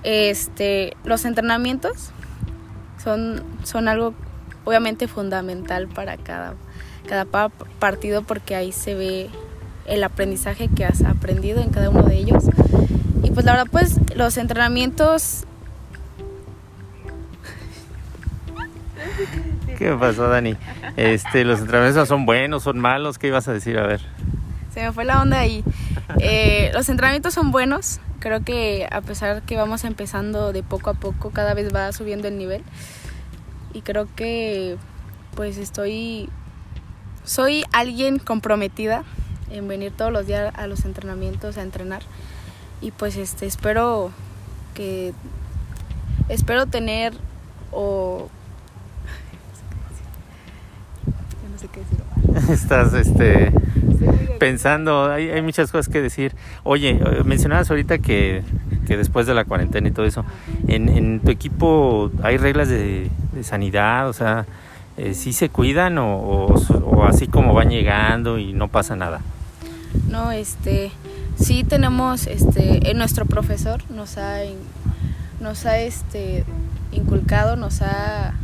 Este, 0.03 0.97
los 1.05 1.25
entrenamientos 1.25 2.11
son, 3.03 3.43
son 3.65 3.89
algo 3.89 4.15
obviamente 4.65 5.09
fundamental 5.09 5.89
para 5.89 6.17
cada, 6.17 6.55
cada 7.09 7.25
partido 7.79 8.23
porque 8.23 8.55
ahí 8.55 8.73
se 8.73 8.95
ve 8.95 9.31
el 9.87 10.05
aprendizaje 10.05 10.69
que 10.69 10.85
has 10.85 11.03
aprendido 11.03 11.61
en 11.61 11.71
cada 11.71 11.91
uno 11.91 12.03
de 12.05 12.17
ellos. 12.17 12.45
Y 13.23 13.31
pues 13.31 13.45
la 13.47 13.53
verdad 13.53 13.69
pues 13.71 13.99
los 14.15 14.37
entrenamientos 14.37 15.45
¿Qué 19.79 19.93
pasó, 19.99 20.29
Dani? 20.29 20.57
Este, 20.97 21.43
los 21.43 21.61
entrenamientos 21.61 22.07
son 22.07 22.27
buenos, 22.27 22.65
son 22.65 22.79
malos, 22.79 23.19
¿qué 23.19 23.29
ibas 23.29 23.49
a 23.49 23.55
decir? 23.55 23.79
A 23.79 23.87
ver. 23.87 24.03
Se 24.73 24.83
me 24.83 24.93
fue 24.93 25.05
la 25.05 25.21
onda 25.21 25.39
ahí. 25.39 25.65
Eh, 26.21 26.71
los 26.75 26.89
entrenamientos 26.89 27.35
son 27.35 27.51
buenos. 27.51 28.01
Creo 28.19 28.43
que 28.45 28.89
a 28.91 29.01
pesar 29.01 29.43
que 29.43 29.57
vamos 29.57 29.85
empezando 29.85 30.53
de 30.53 30.63
poco 30.63 30.91
a 30.91 30.95
poco, 30.95 31.31
cada 31.31 31.55
vez 31.55 31.75
va 31.75 31.93
subiendo 31.93 32.29
el 32.29 32.37
nivel. 32.39 32.63
Y 33.73 33.83
creo 33.83 34.09
que 34.15 34.77
pues 35.35 35.57
estoy 35.57 36.29
soy 37.25 37.65
alguien 37.73 38.19
comprometida 38.19 39.05
en 39.51 39.69
venir 39.69 39.93
todos 39.97 40.13
los 40.13 40.27
días 40.27 40.53
a 40.57 40.67
los 40.67 40.85
entrenamientos 40.85 41.59
a 41.59 41.63
entrenar 41.63 42.03
y 42.81 42.93
pues 42.93 43.17
este 43.17 43.47
espero 43.47 44.11
que 44.75 45.13
espero 46.29 46.67
tener 46.67 47.13
o 47.71 48.29
Estás 52.51 52.95
este, 52.95 53.53
pensando, 54.39 55.11
hay, 55.11 55.31
hay, 55.31 55.43
muchas 55.43 55.71
cosas 55.71 55.89
que 55.89 56.01
decir. 56.01 56.35
Oye, 56.63 56.91
eh, 56.91 57.23
mencionabas 57.25 57.71
ahorita 57.71 57.99
que, 57.99 58.43
que 58.87 58.97
después 58.97 59.27
de 59.27 59.35
la 59.35 59.45
cuarentena 59.45 59.89
y 59.89 59.91
todo 59.91 60.07
eso, 60.07 60.25
¿en, 60.69 61.21
tu 61.21 61.31
equipo 61.31 62.11
hay 62.23 62.37
reglas 62.37 62.69
de, 62.69 63.11
sanidad? 63.43 64.09
O 64.09 64.13
sea, 64.13 64.47
eh, 64.97 65.15
¿sí 65.15 65.33
se 65.33 65.49
cuidan 65.49 65.99
o, 65.99 66.17
o, 66.17 67.05
así 67.05 67.27
como 67.27 67.55
van 67.55 67.71
llegando 67.71 68.39
y 68.39 68.53
no 68.53 68.69
pasa 68.69 68.97
nada? 68.97 69.21
No, 70.09 70.31
este, 70.33 70.93
sí 71.39 71.65
tenemos, 71.65 72.27
este, 72.27 72.95
nuestro 72.95 73.27
profesor 73.27 73.83
nos 73.91 74.19
ha, 74.19 74.41
nos 75.41 75.67
ha, 75.67 75.79
este, 75.79 76.45
inculcado, 76.93 77.57
nos 77.57 77.83
ha 77.83 78.35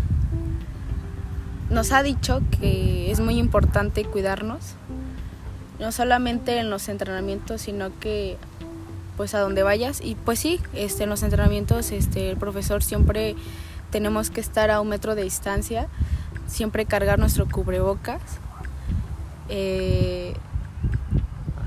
nos 1.71 1.93
ha 1.93 2.03
dicho 2.03 2.43
que 2.59 3.11
es 3.11 3.21
muy 3.21 3.39
importante 3.39 4.05
cuidarnos, 4.05 4.75
no 5.79 5.93
solamente 5.93 6.59
en 6.59 6.71
los 6.71 6.89
entrenamientos, 6.89 7.63
sino 7.63 7.99
que 7.99 8.37
pues 9.17 9.35
a 9.35 9.41
donde 9.41 9.63
vayas. 9.63 10.01
Y 10.01 10.15
pues 10.15 10.39
sí, 10.39 10.61
este, 10.75 11.05
en 11.05 11.11
los 11.11 11.23
entrenamientos 11.23 11.91
este, 11.93 12.31
el 12.31 12.37
profesor 12.37 12.83
siempre 12.83 13.35
tenemos 13.91 14.31
que 14.31 14.41
estar 14.41 14.71
a 14.71 14.81
un 14.81 14.89
metro 14.89 15.15
de 15.15 15.23
distancia, 15.23 15.89
siempre 16.47 16.85
cargar 16.85 17.19
nuestro 17.19 17.49
cubrebocas, 17.49 18.21
eh, 19.49 20.35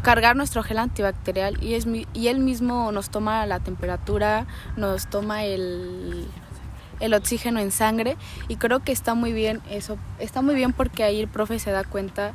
cargar 0.04 0.36
nuestro 0.36 0.64
gel 0.64 0.78
antibacterial. 0.78 1.64
Y, 1.64 1.74
es, 1.74 1.88
y 2.14 2.28
él 2.28 2.40
mismo 2.40 2.92
nos 2.92 3.10
toma 3.10 3.46
la 3.46 3.60
temperatura, 3.60 4.46
nos 4.76 5.08
toma 5.08 5.46
el 5.46 6.28
el 7.00 7.14
oxígeno 7.14 7.60
en 7.60 7.72
sangre. 7.72 8.18
Y 8.48 8.58
creo 8.58 8.80
que 8.80 8.92
está 8.92 9.14
muy 9.14 9.34
bien 9.34 9.62
eso, 9.70 9.98
está 10.20 10.42
muy 10.42 10.56
bien 10.56 10.74
porque 10.74 11.04
ahí 11.04 11.20
el 11.20 11.28
profe 11.28 11.60
se 11.60 11.72
da 11.72 11.84
cuenta 11.84 12.34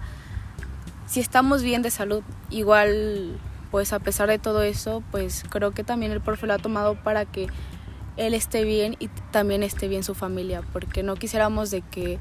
si 1.06 1.20
estamos 1.20 1.62
bien 1.62 1.82
de 1.82 1.90
salud, 1.90 2.22
igual 2.50 3.38
pues 3.70 3.92
a 3.92 3.98
pesar 3.98 4.28
de 4.28 4.38
todo 4.38 4.62
eso, 4.62 5.02
pues 5.10 5.44
creo 5.50 5.72
que 5.72 5.82
también 5.82 6.12
el 6.12 6.20
profe 6.20 6.46
lo 6.46 6.54
ha 6.54 6.58
tomado 6.58 6.94
para 6.94 7.24
que 7.24 7.48
él 8.16 8.34
esté 8.34 8.64
bien 8.64 8.96
y 9.00 9.08
también 9.32 9.62
esté 9.62 9.88
bien 9.88 10.04
su 10.04 10.14
familia, 10.14 10.62
porque 10.72 11.02
no 11.02 11.16
quisiéramos 11.16 11.70
de 11.70 11.82
que 11.82 12.18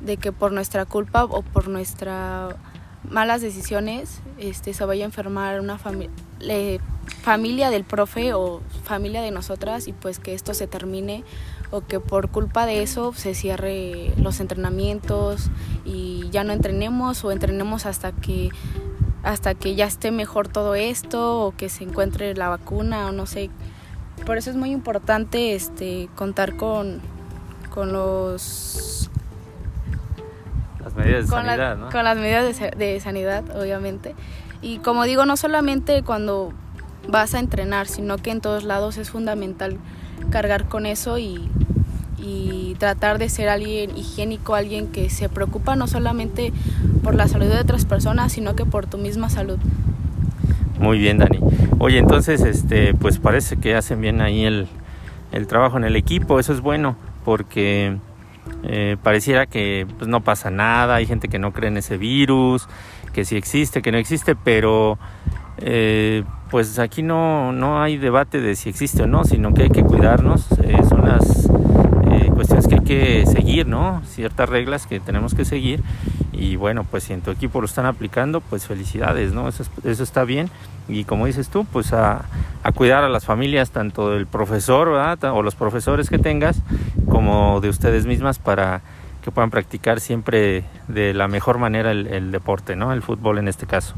de 0.00 0.18
que 0.18 0.30
por 0.30 0.52
nuestra 0.52 0.84
culpa 0.84 1.24
o 1.24 1.40
por 1.40 1.68
nuestras 1.68 2.54
malas 3.08 3.40
decisiones 3.40 4.20
este 4.36 4.74
se 4.74 4.84
vaya 4.84 5.04
a 5.04 5.06
enfermar 5.06 5.60
una 5.60 5.78
familia 5.78 6.10
familia 7.22 7.70
del 7.70 7.84
profe 7.84 8.34
o 8.34 8.60
familia 8.84 9.22
de 9.22 9.30
nosotras 9.30 9.88
y 9.88 9.92
pues 9.92 10.18
que 10.18 10.34
esto 10.34 10.54
se 10.54 10.66
termine 10.66 11.24
o 11.70 11.80
que 11.80 12.00
por 12.00 12.28
culpa 12.28 12.66
de 12.66 12.82
eso 12.82 13.12
se 13.14 13.34
cierre 13.34 14.12
los 14.16 14.40
entrenamientos 14.40 15.50
y 15.84 16.28
ya 16.30 16.44
no 16.44 16.52
entrenemos 16.52 17.24
o 17.24 17.32
entrenemos 17.32 17.86
hasta 17.86 18.12
que 18.12 18.50
hasta 19.22 19.54
que 19.54 19.74
ya 19.74 19.86
esté 19.86 20.12
mejor 20.12 20.46
todo 20.46 20.76
esto 20.76 21.40
o 21.44 21.50
que 21.56 21.68
se 21.68 21.82
encuentre 21.82 22.34
la 22.36 22.48
vacuna 22.48 23.08
o 23.08 23.12
no 23.12 23.26
sé. 23.26 23.50
Por 24.24 24.38
eso 24.38 24.50
es 24.50 24.56
muy 24.56 24.70
importante 24.70 25.54
este 25.54 26.08
contar 26.14 26.56
con 26.56 27.00
con 27.70 27.92
los 27.92 29.10
las 30.82 30.94
medidas 30.94 31.24
de 31.24 31.30
sanidad, 31.30 31.76
¿no? 31.76 31.90
Con 31.90 32.04
las 32.04 32.16
medidas 32.16 32.58
de, 32.58 32.70
de 32.70 33.00
sanidad, 33.00 33.44
obviamente. 33.58 34.14
Y 34.62 34.78
como 34.78 35.04
digo, 35.04 35.26
no 35.26 35.36
solamente 35.36 36.02
cuando 36.02 36.52
vas 37.08 37.34
a 37.34 37.40
entrenar, 37.40 37.88
sino 37.88 38.16
que 38.18 38.30
en 38.30 38.40
todos 38.40 38.64
lados 38.64 38.96
es 38.96 39.10
fundamental 39.10 39.78
cargar 40.30 40.68
con 40.68 40.86
eso 40.86 41.18
y, 41.18 41.50
tratar 42.78 43.18
de 43.18 43.30
ser 43.30 43.48
alguien 43.48 43.96
higiénico, 43.96 44.54
alguien 44.54 44.88
que 44.88 45.08
se 45.08 45.30
preocupa 45.30 45.76
no 45.76 45.86
solamente 45.86 46.52
por 47.02 47.14
la 47.14 47.26
salud 47.26 47.46
de 47.46 47.58
otras 47.58 47.86
personas, 47.86 48.32
sino 48.32 48.54
que 48.54 48.66
por 48.66 48.86
tu 48.86 48.98
misma 48.98 49.30
salud. 49.30 49.58
Muy 50.78 50.98
bien, 50.98 51.16
Dani. 51.16 51.38
Oye, 51.78 51.98
entonces, 51.98 52.42
este, 52.42 52.92
pues 52.92 53.18
parece 53.18 53.56
que 53.56 53.74
hacen 53.76 54.02
bien 54.02 54.20
ahí 54.20 54.44
el, 54.44 54.66
el 55.32 55.46
trabajo 55.46 55.78
en 55.78 55.84
el 55.84 55.96
equipo, 55.96 56.38
eso 56.38 56.52
es 56.52 56.60
bueno, 56.60 56.96
porque 57.24 57.96
eh, 58.64 58.96
pareciera 59.02 59.46
que 59.46 59.86
pues, 59.98 60.08
no 60.08 60.22
pasa 60.22 60.50
nada, 60.50 60.96
hay 60.96 61.06
gente 61.06 61.28
que 61.28 61.38
no 61.38 61.52
cree 61.52 61.68
en 61.68 61.76
ese 61.76 61.96
virus, 61.96 62.68
que 63.12 63.24
sí 63.24 63.36
existe, 63.36 63.82
que 63.82 63.92
no 63.92 63.98
existe, 63.98 64.34
pero 64.34 64.98
eh, 65.58 66.24
pues 66.50 66.78
aquí 66.78 67.02
no, 67.02 67.52
no 67.52 67.82
hay 67.82 67.96
debate 67.96 68.40
de 68.40 68.56
si 68.56 68.68
existe 68.68 69.02
o 69.02 69.06
no, 69.06 69.24
sino 69.24 69.54
que 69.54 69.64
hay 69.64 69.70
que 69.70 69.82
cuidarnos, 69.82 70.46
eh, 70.62 70.78
son 70.88 71.08
las 71.08 71.48
cuestiones 72.34 72.68
que 72.68 72.74
hay 72.74 72.80
que 72.84 73.26
seguir, 73.26 73.66
¿no? 73.66 74.02
Ciertas 74.04 74.48
reglas 74.48 74.86
que 74.86 75.00
tenemos 75.00 75.34
que 75.34 75.46
seguir 75.46 75.82
y 76.32 76.56
bueno, 76.56 76.84
pues 76.84 77.04
si 77.04 77.14
en 77.14 77.22
tu 77.22 77.30
equipo 77.30 77.60
lo 77.60 77.66
están 77.66 77.86
aplicando, 77.86 78.42
pues 78.42 78.66
felicidades, 78.66 79.32
¿no? 79.32 79.48
Eso, 79.48 79.64
eso 79.84 80.02
está 80.02 80.24
bien 80.24 80.50
y 80.88 81.04
como 81.04 81.26
dices 81.26 81.48
tú, 81.48 81.64
pues 81.64 81.92
a, 81.92 82.24
cuidar 82.74 83.04
a 83.04 83.08
las 83.08 83.24
familias, 83.24 83.70
tanto 83.70 84.10
del 84.10 84.26
profesor 84.26 84.90
¿verdad? 84.90 85.32
o 85.32 85.42
los 85.42 85.54
profesores 85.54 86.08
que 86.08 86.18
tengas, 86.18 86.60
como 87.08 87.60
de 87.60 87.68
ustedes 87.68 88.06
mismas 88.06 88.38
para 88.38 88.82
que 89.22 89.30
puedan 89.32 89.50
practicar 89.50 89.98
siempre 90.00 90.64
de 90.86 91.12
la 91.12 91.26
mejor 91.26 91.58
manera 91.58 91.90
el, 91.90 92.30
deporte, 92.30 92.76
¿no? 92.76 92.92
El 92.92 93.02
fútbol 93.02 93.38
en 93.38 93.48
este 93.48 93.66
caso. 93.66 93.94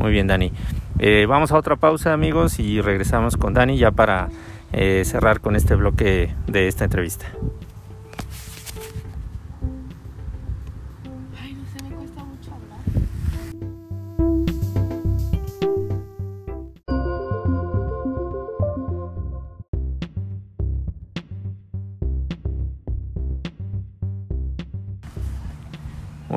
Muy 0.00 0.12
bien, 0.12 0.26
Dani. 0.26 0.50
Eh, 0.98 1.26
vamos 1.28 1.52
a 1.52 1.58
otra 1.58 1.76
pausa, 1.76 2.14
amigos, 2.14 2.58
y 2.58 2.80
regresamos 2.80 3.36
con 3.36 3.52
Dani 3.52 3.76
ya 3.76 3.90
para 3.90 4.30
eh, 4.72 5.02
cerrar 5.04 5.40
con 5.40 5.56
este 5.56 5.74
bloque 5.74 6.34
de 6.46 6.68
esta 6.68 6.84
entrevista. 6.84 7.26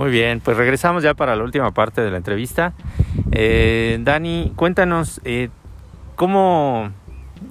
Muy 0.03 0.12
bien, 0.12 0.41
pues 0.41 0.57
regresamos 0.57 1.01
ya 1.01 1.13
para 1.13 1.33
la 1.33 1.45
última 1.45 1.72
parte 1.72 2.01
de 2.01 2.12
la 2.12 2.17
entrevista. 2.17 2.74
Eh, 3.31 3.98
Dani, 4.01 4.51
cuéntanos 4.53 5.22
eh, 5.24 5.48
cómo, 6.17 6.89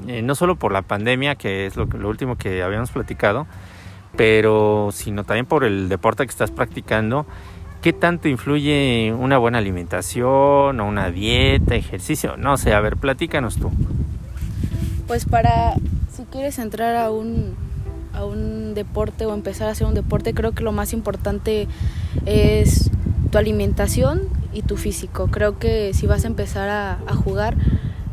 eh, 0.06 0.20
no 0.20 0.34
solo 0.34 0.56
por 0.56 0.70
la 0.70 0.82
pandemia, 0.82 1.34
que 1.34 1.64
es 1.64 1.76
lo, 1.76 1.86
lo, 1.86 2.10
último 2.10 2.36
que 2.36 2.62
habíamos 2.62 2.90
platicado, 2.90 3.46
pero 4.18 4.90
sino 4.92 5.24
también 5.24 5.46
por 5.46 5.64
el 5.64 5.88
deporte 5.88 6.26
que 6.26 6.30
estás 6.30 6.50
practicando, 6.50 7.24
¿qué 7.80 7.94
tanto 7.94 8.28
influye 8.28 9.14
una 9.18 9.38
buena 9.38 9.56
alimentación 9.56 10.78
o 10.78 10.86
una 10.86 11.10
dieta, 11.10 11.74
ejercicio? 11.74 12.36
No 12.36 12.58
sé, 12.58 12.74
a 12.74 12.80
ver, 12.80 12.98
platícanos 12.98 13.56
tú. 13.56 13.70
Pues 15.06 15.24
para, 15.24 15.72
si 16.14 16.24
quieres 16.24 16.58
entrar 16.58 16.96
a 16.96 17.10
un 17.10 17.56
a 18.12 18.24
un 18.24 18.74
deporte 18.74 19.26
o 19.26 19.34
empezar 19.34 19.68
a 19.68 19.72
hacer 19.72 19.86
un 19.86 19.94
deporte, 19.94 20.34
creo 20.34 20.52
que 20.52 20.62
lo 20.62 20.72
más 20.72 20.92
importante 20.92 21.68
es 22.26 22.90
tu 23.30 23.38
alimentación 23.38 24.28
y 24.52 24.62
tu 24.62 24.76
físico. 24.76 25.28
Creo 25.28 25.58
que 25.58 25.94
si 25.94 26.06
vas 26.06 26.24
a 26.24 26.26
empezar 26.26 26.68
a, 26.68 27.14
jugar, 27.14 27.56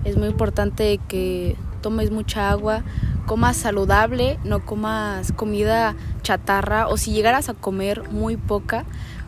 es 0.05 0.17
muy 0.17 0.27
importante 0.27 0.99
que 1.07 1.55
tomes 1.81 2.11
mucha 2.11 2.49
agua, 2.49 2.83
comas 3.25 3.57
saludable, 3.57 4.39
no 4.43 4.65
comas 4.65 5.31
comida 5.33 5.95
chatarra 6.21 6.87
o 6.87 6.97
si 6.97 7.11
llegaras 7.11 7.49
a 7.49 7.53
comer 7.53 8.09
muy 8.09 8.37
poca, 8.37 8.85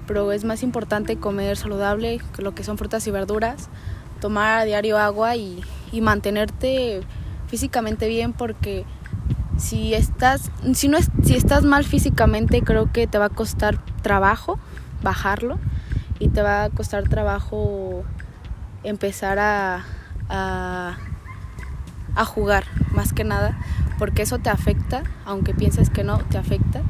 pero 0.08 0.32
es 0.32 0.44
más 0.44 0.64
importante 0.64 1.18
comer 1.18 1.58
saludable, 1.58 2.20
lo 2.38 2.56
que 2.56 2.64
son 2.64 2.78
frutas 2.78 3.06
y 3.08 3.12
verduras, 3.12 3.70
tomar 4.20 4.60
a 4.60 4.66
diario 4.66 4.98
agua 4.98 5.36
y, 5.36 5.62
y 5.92 6.02
mantenerte 6.02 7.02
físicamente 7.48 8.08
bien 8.08 8.34
porque 8.34 8.86
si 9.62 9.94
estás, 9.94 10.50
si 10.74 10.88
no 10.88 10.98
es, 10.98 11.10
si 11.24 11.36
estás 11.36 11.64
mal 11.64 11.86
físicamente, 11.86 12.64
creo 12.64 12.92
que 12.92 13.06
te 13.08 13.18
va 13.18 13.26
a 13.26 13.30
costar 13.30 13.78
trabajo 14.02 14.60
bajarlo 15.04 15.60
y 16.20 16.30
te 16.30 16.42
va 16.42 16.64
a 16.64 16.70
costar 16.70 17.08
trabajo 17.08 18.04
empezar 18.84 19.40
a, 19.40 19.86
a, 20.30 20.96
jugar 22.26 22.66
más 22.94 23.14
que 23.14 23.24
nada, 23.24 23.58
porque 23.98 24.24
eso 24.24 24.40
te 24.40 24.50
afecta, 24.50 25.04
aunque 25.26 25.54
pienses 25.54 25.90
que 25.90 26.04
no, 26.04 26.18
te 26.18 26.38
afecta. 26.38 26.82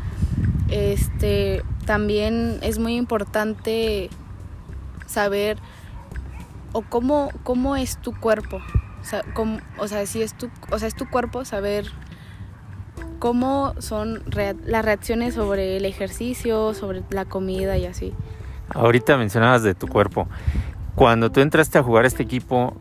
Este, 0.70 1.64
también 1.86 2.60
es 2.62 2.80
muy 2.80 2.96
importante 2.96 4.10
saber 5.08 5.58
o 6.72 6.82
cómo, 6.82 7.32
cómo 7.44 7.76
es 7.76 7.98
tu 7.98 8.18
cuerpo. 8.18 8.62
O 9.02 9.04
sea, 9.04 9.24
o 9.78 9.88
sea, 9.88 10.06
si 10.06 10.22
es 10.22 10.38
tu, 10.38 10.50
o 10.70 10.80
sea, 10.80 10.88
es 10.88 10.96
tu 10.96 11.10
cuerpo 11.10 11.44
saber 11.44 11.92
cómo 13.22 13.76
son 13.78 14.24
las 14.66 14.84
reacciones 14.84 15.36
sobre 15.36 15.78
el 15.78 15.86
ejercicio, 15.86 16.74
sobre 16.74 17.04
la 17.12 17.26
comida 17.26 17.78
y 17.78 17.86
así. 17.86 18.14
Ahorita 18.70 19.16
mencionabas 19.16 19.62
de 19.62 19.76
tu 19.76 19.88
cuerpo. 19.88 20.28
Cuando 20.96 21.32
tú 21.32 21.40
entraste 21.40 21.78
a 21.78 21.84
jugar 21.84 22.08
este 22.08 22.24
equipo, 22.24 22.76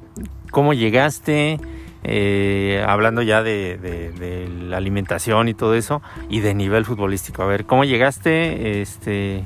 ¿cómo 0.50 0.72
llegaste? 0.72 1.60
Eh, 2.04 2.82
hablando 2.88 3.20
ya 3.20 3.42
de, 3.42 4.48
la 4.66 4.78
alimentación 4.78 5.48
y 5.48 5.52
todo 5.52 5.74
eso, 5.74 6.00
y 6.30 6.40
de 6.40 6.54
nivel 6.54 6.86
futbolístico. 6.86 7.42
A 7.42 7.46
ver, 7.46 7.66
¿cómo 7.66 7.84
llegaste 7.84 8.80
este, 8.80 9.44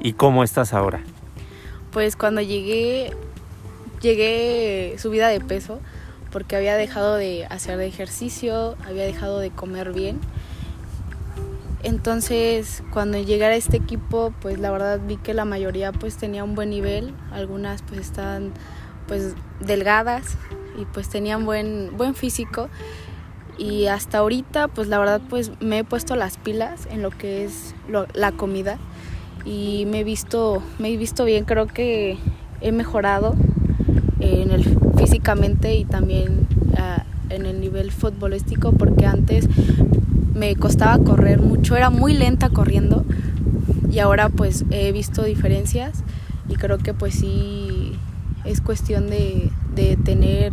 y 0.00 0.12
cómo 0.12 0.44
estás 0.44 0.72
ahora? 0.72 1.00
Pues 1.90 2.14
cuando 2.14 2.40
llegué, 2.40 3.10
llegué 4.00 4.94
subida 4.96 5.26
de 5.26 5.40
peso 5.40 5.80
porque 6.30 6.56
había 6.56 6.76
dejado 6.76 7.16
de 7.16 7.46
hacer 7.46 7.80
ejercicio, 7.80 8.76
había 8.86 9.04
dejado 9.04 9.38
de 9.38 9.50
comer 9.50 9.92
bien. 9.92 10.20
Entonces, 11.82 12.82
cuando 12.92 13.18
llegara 13.18 13.54
a 13.54 13.56
este 13.56 13.76
equipo, 13.76 14.32
pues 14.40 14.58
la 14.58 14.70
verdad 14.70 15.00
vi 15.06 15.16
que 15.18 15.34
la 15.34 15.44
mayoría 15.44 15.92
pues 15.92 16.16
tenía 16.16 16.42
un 16.42 16.54
buen 16.54 16.70
nivel, 16.70 17.14
algunas 17.30 17.82
pues 17.82 18.00
estaban 18.00 18.52
pues 19.06 19.34
delgadas 19.60 20.36
y 20.80 20.84
pues 20.86 21.08
tenían 21.08 21.44
buen 21.44 21.96
buen 21.96 22.14
físico. 22.14 22.68
Y 23.58 23.86
hasta 23.86 24.18
ahorita 24.18 24.68
pues 24.68 24.88
la 24.88 24.98
verdad 24.98 25.20
pues 25.28 25.52
me 25.60 25.78
he 25.78 25.84
puesto 25.84 26.16
las 26.16 26.38
pilas 26.38 26.86
en 26.90 27.02
lo 27.02 27.10
que 27.10 27.44
es 27.44 27.74
la 28.14 28.32
comida. 28.32 28.78
Y 29.44 29.84
me 29.86 30.00
he 30.00 30.04
visto 30.04 30.62
me 30.78 30.88
he 30.88 30.96
visto 30.96 31.24
bien, 31.24 31.44
creo 31.44 31.66
que 31.66 32.18
he 32.60 32.72
mejorado 32.72 33.36
en 34.18 34.50
el 34.50 34.75
físicamente 35.16 35.74
y 35.74 35.86
también 35.86 36.46
uh, 36.72 37.32
en 37.32 37.46
el 37.46 37.58
nivel 37.58 37.90
futbolístico 37.90 38.72
porque 38.72 39.06
antes 39.06 39.48
me 40.34 40.54
costaba 40.56 41.02
correr 41.02 41.40
mucho, 41.40 41.74
era 41.74 41.88
muy 41.88 42.12
lenta 42.12 42.50
corriendo 42.50 43.04
y 43.90 43.98
ahora 44.00 44.28
pues 44.28 44.66
he 44.70 44.92
visto 44.92 45.22
diferencias 45.22 46.04
y 46.50 46.56
creo 46.56 46.76
que 46.76 46.92
pues 46.92 47.14
sí 47.14 47.94
es 48.44 48.60
cuestión 48.60 49.08
de, 49.08 49.50
tener 50.04 50.52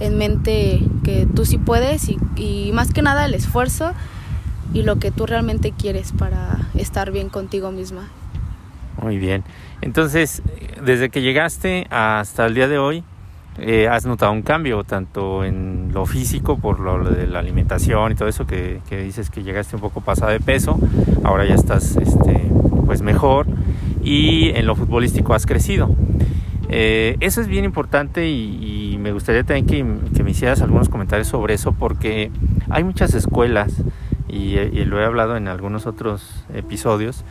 en 0.00 0.16
mente 0.16 0.80
que 1.02 1.26
tú 1.26 1.44
sí 1.44 1.58
puedes 1.58 2.08
y, 2.08 2.16
y, 2.36 2.70
más 2.72 2.92
que 2.92 3.02
nada 3.02 3.26
el 3.26 3.34
esfuerzo 3.34 3.92
y 4.72 4.82
lo 4.82 4.96
que 4.96 5.10
tú 5.10 5.26
realmente 5.26 5.72
quieres 5.72 6.12
para 6.12 6.58
estar 6.76 7.10
bien 7.10 7.28
contigo 7.28 7.70
misma. 7.70 8.08
Muy 9.00 9.18
bien. 9.18 9.44
Entonces, 9.80 10.42
desde 10.84 11.10
que 11.10 11.20
llegaste 11.20 11.86
hasta 11.90 12.46
el 12.46 12.54
día 12.54 12.66
de 12.66 12.78
hoy, 12.78 13.04
eh, 13.58 13.88
has 13.88 14.04
notado 14.04 14.32
un 14.32 14.42
cambio 14.42 14.82
tanto 14.82 15.44
en 15.44 15.90
lo 15.92 16.06
físico 16.06 16.58
por 16.58 16.80
lo 16.80 17.04
de 17.04 17.28
la 17.28 17.38
alimentación 17.38 18.12
y 18.12 18.14
todo 18.16 18.28
eso 18.28 18.46
que, 18.46 18.80
dices 18.90 19.30
que 19.30 19.44
llegaste 19.44 19.76
un 19.76 19.82
poco 19.82 20.00
pasada 20.00 20.32
de 20.32 20.40
peso 20.40 20.78
ahora 21.22 21.44
ya 21.44 21.54
estás 21.54 21.96
este, 21.96 22.50
pues 22.84 23.02
mejor 23.02 23.46
y 24.02 24.50
en 24.50 24.66
lo 24.66 24.74
futbolístico 24.74 25.34
has 25.34 25.46
crecido. 25.46 25.94
Eh, 26.68 27.16
eso 27.20 27.40
es 27.40 27.46
bien 27.46 27.64
importante 27.64 28.28
y, 28.28 28.98
me 28.98 29.12
gustaría 29.12 29.44
también 29.44 29.66
que, 29.66 30.22
me 30.22 30.30
hicieras 30.30 30.62
algunos 30.62 30.88
comentarios 30.88 31.28
sobre 31.28 31.52
eso 31.52 31.72
porque 31.72 32.30
hay 32.70 32.84
muchas 32.84 33.12
escuelas 33.12 33.82
y 34.28 34.56
lo 34.86 34.98
he 34.98 35.04
hablado 35.04 35.36
en 35.36 35.46
algunos 35.46 35.86
otros 35.86 36.46
episodios 36.54 37.22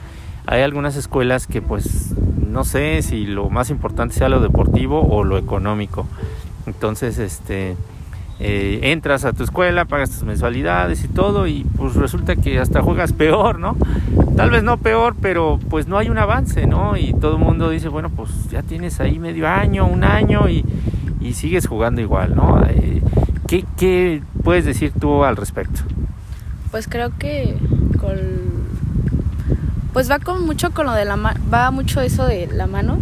hay 0.48 0.62
algunas 0.62 0.96
escuelas 0.96 1.48
que 1.48 1.62
pues 1.62 2.14
no 2.54 2.64
sé 2.64 3.02
si 3.02 3.26
lo 3.26 3.50
más 3.50 3.70
importante 3.70 4.16
sea 4.16 4.30
lo 4.30 4.40
deportivo 4.40 5.02
o 5.02 5.24
lo 5.24 5.38
económico. 5.38 6.06
Entonces, 6.66 7.18
este, 7.18 7.76
eh, 8.40 8.80
entras 8.84 9.26
a 9.26 9.34
tu 9.34 9.44
escuela, 9.44 9.86
pagas 9.86 10.12
tus 10.12 10.24
mensualidades 10.24 11.04
y 11.04 11.08
todo 11.08 11.48
y 11.48 11.66
pues 11.78 11.96
resulta 11.96 12.36
que 12.36 12.60
hasta 12.60 12.82
juegas 12.82 13.14
peor, 13.14 13.60
¿no? 13.60 13.76
Tal 14.36 14.50
vez 14.50 14.64
no 14.64 14.78
peor, 14.78 15.16
pero 15.22 15.60
pues 15.70 15.88
no 15.88 15.98
hay 15.98 16.10
un 16.10 16.18
avance, 16.18 16.68
¿no? 16.68 16.98
Y 16.98 17.14
todo 17.14 17.38
el 17.38 17.44
mundo 17.44 17.70
dice, 17.70 17.90
bueno, 17.90 18.10
pues 18.10 18.50
ya 18.50 18.62
tienes 18.62 19.00
ahí 19.00 19.20
medio 19.20 19.48
año, 19.48 19.88
un 19.88 20.04
año 20.04 20.50
y, 20.50 20.66
y 21.22 21.34
sigues 21.34 21.68
jugando 21.68 22.02
igual, 22.02 22.36
¿no? 22.36 22.64
Eh, 22.68 23.02
¿qué, 23.48 23.66
¿Qué 23.78 24.22
puedes 24.44 24.66
decir 24.66 24.92
tú 25.00 25.24
al 25.24 25.38
respecto? 25.38 25.82
Pues 26.72 26.88
creo 26.88 27.12
que 27.18 27.56
con 28.00 28.18
pues 29.94 30.10
va 30.10 30.20
con 30.20 30.46
mucho 30.46 30.72
con 30.72 30.88
lo 30.88 30.94
de 30.94 31.06
la 31.06 31.16
va 31.16 31.72
mucho 31.72 32.02
eso 32.02 32.26
de 32.26 32.48
la 32.48 32.68
mano, 32.68 32.98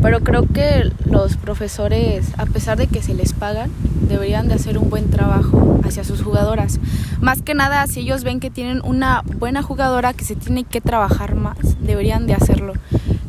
pero 0.00 0.20
creo 0.20 0.46
que 0.46 0.90
los 1.10 1.36
profesores, 1.36 2.32
a 2.38 2.46
pesar 2.46 2.78
de 2.78 2.86
que 2.86 3.02
se 3.02 3.14
les 3.14 3.32
pagan, 3.32 3.70
deberían 4.08 4.46
de 4.46 4.54
hacer 4.54 4.78
un 4.78 4.88
buen 4.88 5.10
trabajo 5.10 5.80
hacia 5.84 6.04
sus 6.04 6.22
jugadoras. 6.22 6.78
Más 7.20 7.42
que 7.42 7.54
nada, 7.54 7.86
si 7.88 8.00
ellos 8.00 8.22
ven 8.22 8.38
que 8.38 8.50
tienen 8.50 8.80
una 8.84 9.22
buena 9.38 9.62
jugadora 9.62 10.12
que 10.12 10.24
se 10.24 10.36
tiene 10.36 10.62
que 10.62 10.80
trabajar 10.80 11.34
más, 11.34 11.56
deberían 11.80 12.26
de 12.28 12.34
hacerlo. 12.34 12.74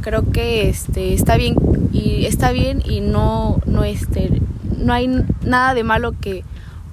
Creo 0.01 0.31
que 0.31 0.69
este 0.69 1.13
está 1.13 1.35
bien 1.37 1.55
y 1.91 2.25
está 2.25 2.51
bien 2.51 2.83
y 2.85 3.01
no 3.01 3.59
no 3.65 3.83
este 3.83 4.41
no 4.77 4.93
hay 4.93 5.07
nada 5.43 5.73
de 5.73 5.83
malo 5.83 6.13
que 6.21 6.43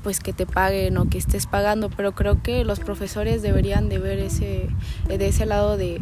pues 0.05 0.21
que 0.21 0.33
te 0.33 0.47
paguen 0.47 0.97
o 0.99 1.09
que 1.09 1.19
estés 1.19 1.47
pagando, 1.47 1.91
pero 1.91 2.13
creo 2.13 2.41
que 2.43 2.65
los 2.65 2.79
profesores 2.79 3.43
deberían 3.43 3.89
de 3.89 3.99
ver 3.99 4.21
ese 4.21 4.69
de 5.09 5.27
ese 5.27 5.47
lado 5.47 5.77
de, 5.77 6.01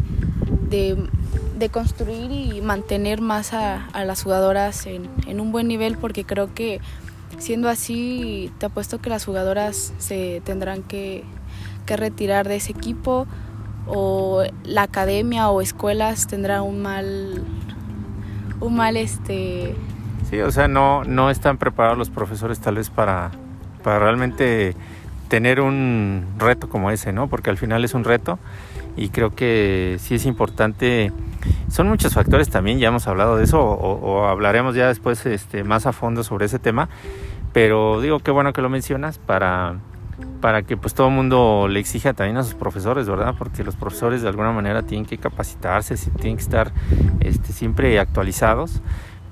de, 0.68 0.98
construir 1.70 2.32
y 2.32 2.60
mantener 2.60 3.20
más 3.20 3.52
a, 3.54 3.86
las 4.04 4.24
jugadoras 4.24 4.84
en, 4.86 5.08
en 5.28 5.40
un 5.40 5.52
buen 5.52 5.68
nivel 5.68 5.96
porque 5.96 6.24
creo 6.24 6.52
que 6.52 6.80
Siendo 7.38 7.68
así, 7.68 8.52
te 8.58 8.66
apuesto 8.66 9.00
que 9.00 9.10
las 9.10 9.24
jugadoras 9.24 9.92
se 9.98 10.42
tendrán 10.44 10.82
que, 10.82 11.24
retirar 11.88 12.48
de 12.48 12.56
ese 12.56 12.72
equipo 12.72 13.26
o 13.86 14.44
la 14.64 14.84
academia 14.84 15.50
o 15.50 15.60
escuelas 15.60 16.26
tendrán 16.26 16.62
un 16.62 16.80
mal 16.80 17.44
un 18.60 18.76
mal 18.76 18.96
este 18.96 19.76
sí 20.30 20.40
o 20.40 20.50
sea 20.50 20.68
no 20.68 21.04
no 21.04 21.28
están 21.28 21.58
preparados 21.58 21.98
los 21.98 22.08
profesores 22.08 22.60
tal 22.60 22.76
vez 22.76 22.88
para 22.88 23.30
para 23.82 23.98
realmente 23.98 24.74
tener 25.28 25.60
un 25.60 26.26
reto 26.38 26.68
como 26.68 26.90
ese 26.90 27.12
no 27.12 27.26
porque 27.28 27.50
al 27.50 27.56
final 27.56 27.84
es 27.84 27.94
un 27.94 28.04
reto 28.04 28.38
y 28.96 29.08
creo 29.08 29.34
que 29.34 29.96
sí 29.98 30.16
es 30.16 30.26
importante. 30.26 31.12
Son 31.70 31.88
muchos 31.88 32.14
factores 32.14 32.50
también 32.50 32.78
ya 32.78 32.88
hemos 32.88 33.06
hablado 33.08 33.36
de 33.36 33.44
eso 33.44 33.60
o, 33.60 33.94
o 33.94 34.26
hablaremos 34.26 34.74
ya 34.74 34.88
después 34.88 35.24
este 35.26 35.64
más 35.64 35.86
a 35.86 35.92
fondo 35.92 36.22
sobre 36.22 36.46
ese 36.46 36.58
tema 36.58 36.88
pero 37.52 38.00
digo, 38.00 38.18
qué 38.20 38.30
bueno 38.30 38.52
que 38.52 38.62
lo 38.62 38.70
mencionas 38.70 39.18
para, 39.18 39.76
para 40.40 40.62
que 40.62 40.76
pues 40.76 40.94
todo 40.94 41.08
el 41.08 41.14
mundo 41.14 41.68
le 41.68 41.80
exija 41.80 42.14
también 42.14 42.38
a 42.38 42.44
sus 42.44 42.54
profesores, 42.54 43.08
¿verdad? 43.08 43.34
Porque 43.36 43.62
los 43.62 43.76
profesores 43.76 44.22
de 44.22 44.28
alguna 44.28 44.52
manera 44.52 44.82
tienen 44.82 45.04
que 45.04 45.18
capacitarse, 45.18 45.96
tienen 46.16 46.36
que 46.36 46.42
estar 46.42 46.72
este, 47.20 47.52
siempre 47.52 47.98
actualizados 48.00 48.80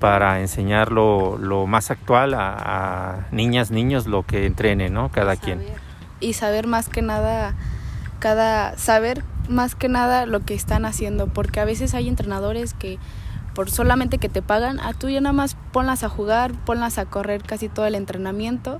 para 0.01 0.41
enseñar 0.41 0.91
lo, 0.91 1.37
más 1.67 1.91
actual 1.91 2.33
a, 2.33 3.27
niñas, 3.31 3.69
niños, 3.69 4.07
lo 4.07 4.25
que 4.25 4.47
entrenen, 4.47 4.93
¿no? 4.93 5.11
Cada 5.11 5.35
quien. 5.35 5.61
Y 6.19 6.33
saber 6.33 6.65
más 6.65 6.89
que 6.89 7.03
nada, 7.03 7.53
cada, 8.17 8.75
saber 8.79 9.23
más 9.47 9.75
que 9.75 9.89
nada 9.89 10.25
lo 10.25 10.39
que 10.39 10.55
están 10.55 10.85
haciendo, 10.85 11.27
porque 11.27 11.59
a 11.59 11.65
veces 11.65 11.93
hay 11.93 12.09
entrenadores 12.09 12.73
que 12.73 12.97
por 13.53 13.69
solamente 13.69 14.17
que 14.17 14.27
te 14.27 14.41
pagan, 14.41 14.79
a 14.79 14.93
tú 14.93 15.07
ya 15.07 15.21
nada 15.21 15.33
más 15.33 15.55
ponlas 15.71 16.03
a 16.03 16.09
jugar, 16.09 16.53
ponlas 16.65 16.97
a 16.97 17.05
correr 17.05 17.43
casi 17.43 17.69
todo 17.69 17.85
el 17.85 17.93
entrenamiento. 17.93 18.79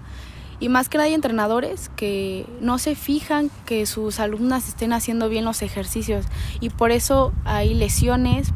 Y 0.62 0.70
más 0.70 0.88
que 0.88 0.98
nada 0.98 1.08
hay 1.08 1.16
entrenadores 1.16 1.90
que 1.98 2.46
no 2.62 2.78
se 2.78 2.96
fijan 2.96 3.50
que 3.66 3.86
sus 3.86 4.20
alumnas 4.20 4.70
estén 4.70 4.94
haciendo 4.94 5.28
bien 5.28 5.44
los 5.44 5.64
ejercicios 5.64 6.26
y 6.60 6.70
por 6.70 6.92
eso 6.92 7.34
hay 7.44 7.74
lesiones 7.74 8.54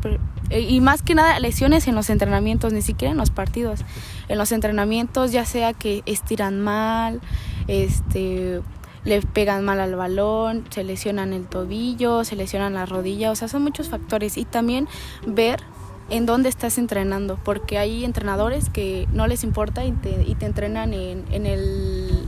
eh, 0.52 0.62
y 0.62 0.80
más 0.82 1.02
que 1.02 1.16
nada 1.16 1.40
lesiones 1.40 1.88
en 1.88 1.96
los 1.96 2.10
entrenamientos, 2.12 2.72
ni 2.72 2.84
siquiera 2.84 3.12
en 3.12 3.18
los 3.18 3.32
partidos. 3.32 3.82
En 4.28 4.38
los 4.38 4.52
entrenamientos 4.52 5.32
ya 5.32 5.46
sea 5.46 5.74
que 5.74 6.04
estiran 6.06 6.62
mal, 6.62 7.22
este 7.68 8.62
le 9.04 9.22
pegan 9.22 9.64
mal 9.64 9.80
al 9.80 9.96
balón, 9.96 10.66
se 10.72 10.84
lesionan 10.84 11.32
el 11.32 11.46
tobillo, 11.46 12.24
se 12.24 12.36
lesionan 12.36 12.74
la 12.74 12.88
rodilla, 12.88 13.32
o 13.32 13.36
sea, 13.36 13.48
son 13.48 13.62
muchos 13.62 13.88
factores 13.88 14.36
y 14.38 14.46
también 14.46 14.88
ver 15.28 15.62
en 16.10 16.26
dónde 16.26 16.50
estás 16.50 16.78
entrenando, 16.78 17.40
porque 17.44 17.78
hay 17.78 18.06
entrenadores 18.06 18.70
que 18.70 19.08
no 19.12 19.28
les 19.28 19.44
importa 19.44 19.86
y 19.86 19.92
te, 19.92 20.24
y 20.24 20.36
te 20.36 20.46
entrenan 20.46 20.94
en, 20.94 21.26
en 21.32 21.46
el, 21.46 22.26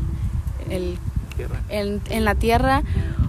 en, 0.69 2.01
en, 2.09 2.25
la 2.25 2.35
tierra 2.35 2.81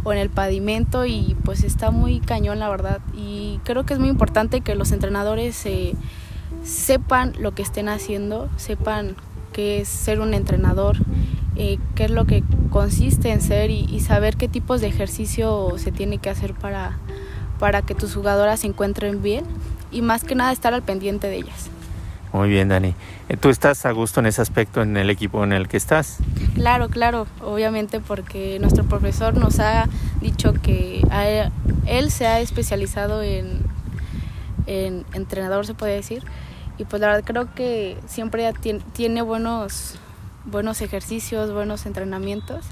o 0.05 0.13
en 0.13 0.19
el 0.19 0.31
pavimento 0.31 1.05
y 1.05 1.37
pues 1.45 1.65
está 1.65 1.91
muy 1.91 2.21
cañón 2.21 2.59
la 2.59 2.69
verdad. 2.71 3.01
Y 3.15 3.61
creo 3.65 3.85
que 3.85 3.93
es 3.93 4.01
muy 4.01 4.09
importante 4.09 4.63
que 4.63 4.75
los 4.75 4.93
entrenadores 4.93 5.65
sepan 6.65 7.35
lo 7.39 7.53
que 7.55 7.63
estén 7.63 7.89
haciendo, 7.89 8.49
sepan 8.57 9.17
qué 9.53 9.83
es 9.83 9.89
ser 9.89 10.21
un 10.21 10.33
entrenador, 10.33 10.97
eh, 11.57 11.79
qué 11.95 12.05
es 12.05 12.11
lo 12.11 12.25
que 12.25 12.43
consiste 12.71 13.33
en 13.33 13.43
ser 13.43 13.71
y, 13.71 13.85
y, 13.91 14.01
saber 14.01 14.37
qué 14.37 14.49
tipos 14.49 14.81
de 14.81 14.87
ejercicio 14.87 15.75
se 15.77 15.93
tiene 15.93 16.19
que 16.19 16.31
hacer 16.31 16.55
para, 16.55 16.99
para 17.59 17.83
que 17.83 17.95
tus 17.95 18.15
jugadoras 18.15 18.61
se 18.61 18.69
encuentren 18.69 19.23
bien 19.23 19.45
y 19.91 20.03
más 20.03 20.25
que 20.25 20.35
nada 20.35 20.53
estar 20.53 20.75
al 20.75 20.83
pendiente 20.83 21.29
de 21.29 21.37
ellas. 21.37 21.71
Muy 22.33 22.51
bien, 22.51 22.69
Dani. 22.69 22.95
Eh, 23.29 23.37
¿Tú 23.37 23.49
estás 23.49 23.87
a 23.87 23.93
gusto 23.93 24.21
en 24.21 24.27
ese 24.27 24.43
aspecto 24.43 24.83
en 24.83 24.97
el 24.97 25.09
equipo 25.09 25.43
en 25.45 25.53
el 25.53 25.67
que 25.67 25.77
estás? 25.77 26.19
Claro, 26.55 26.89
claro, 26.89 27.27
obviamente 27.43 28.01
porque 28.01 28.59
nuestro 28.61 28.85
profesor 28.85 29.37
nos 29.37 29.61
ha 29.61 29.89
dicho 30.21 30.53
que 30.53 31.03
él 31.87 32.11
se 32.11 32.27
ha 32.27 32.41
especializado 32.41 33.23
en, 33.23 33.61
en 34.67 35.07
entrenador, 35.15 35.65
se 35.65 35.75
puede 35.75 35.95
decir, 35.95 36.23
y 36.77 36.85
pues 36.85 37.01
la 37.01 37.09
verdad 37.09 37.25
creo 37.25 37.55
que 37.55 37.97
siempre 38.07 38.53
tiene 38.93 39.23
buenos, 39.23 39.95
buenos 40.45 40.83
ejercicios, 40.83 41.53
buenos 41.53 41.87
entrenamientos 41.87 42.67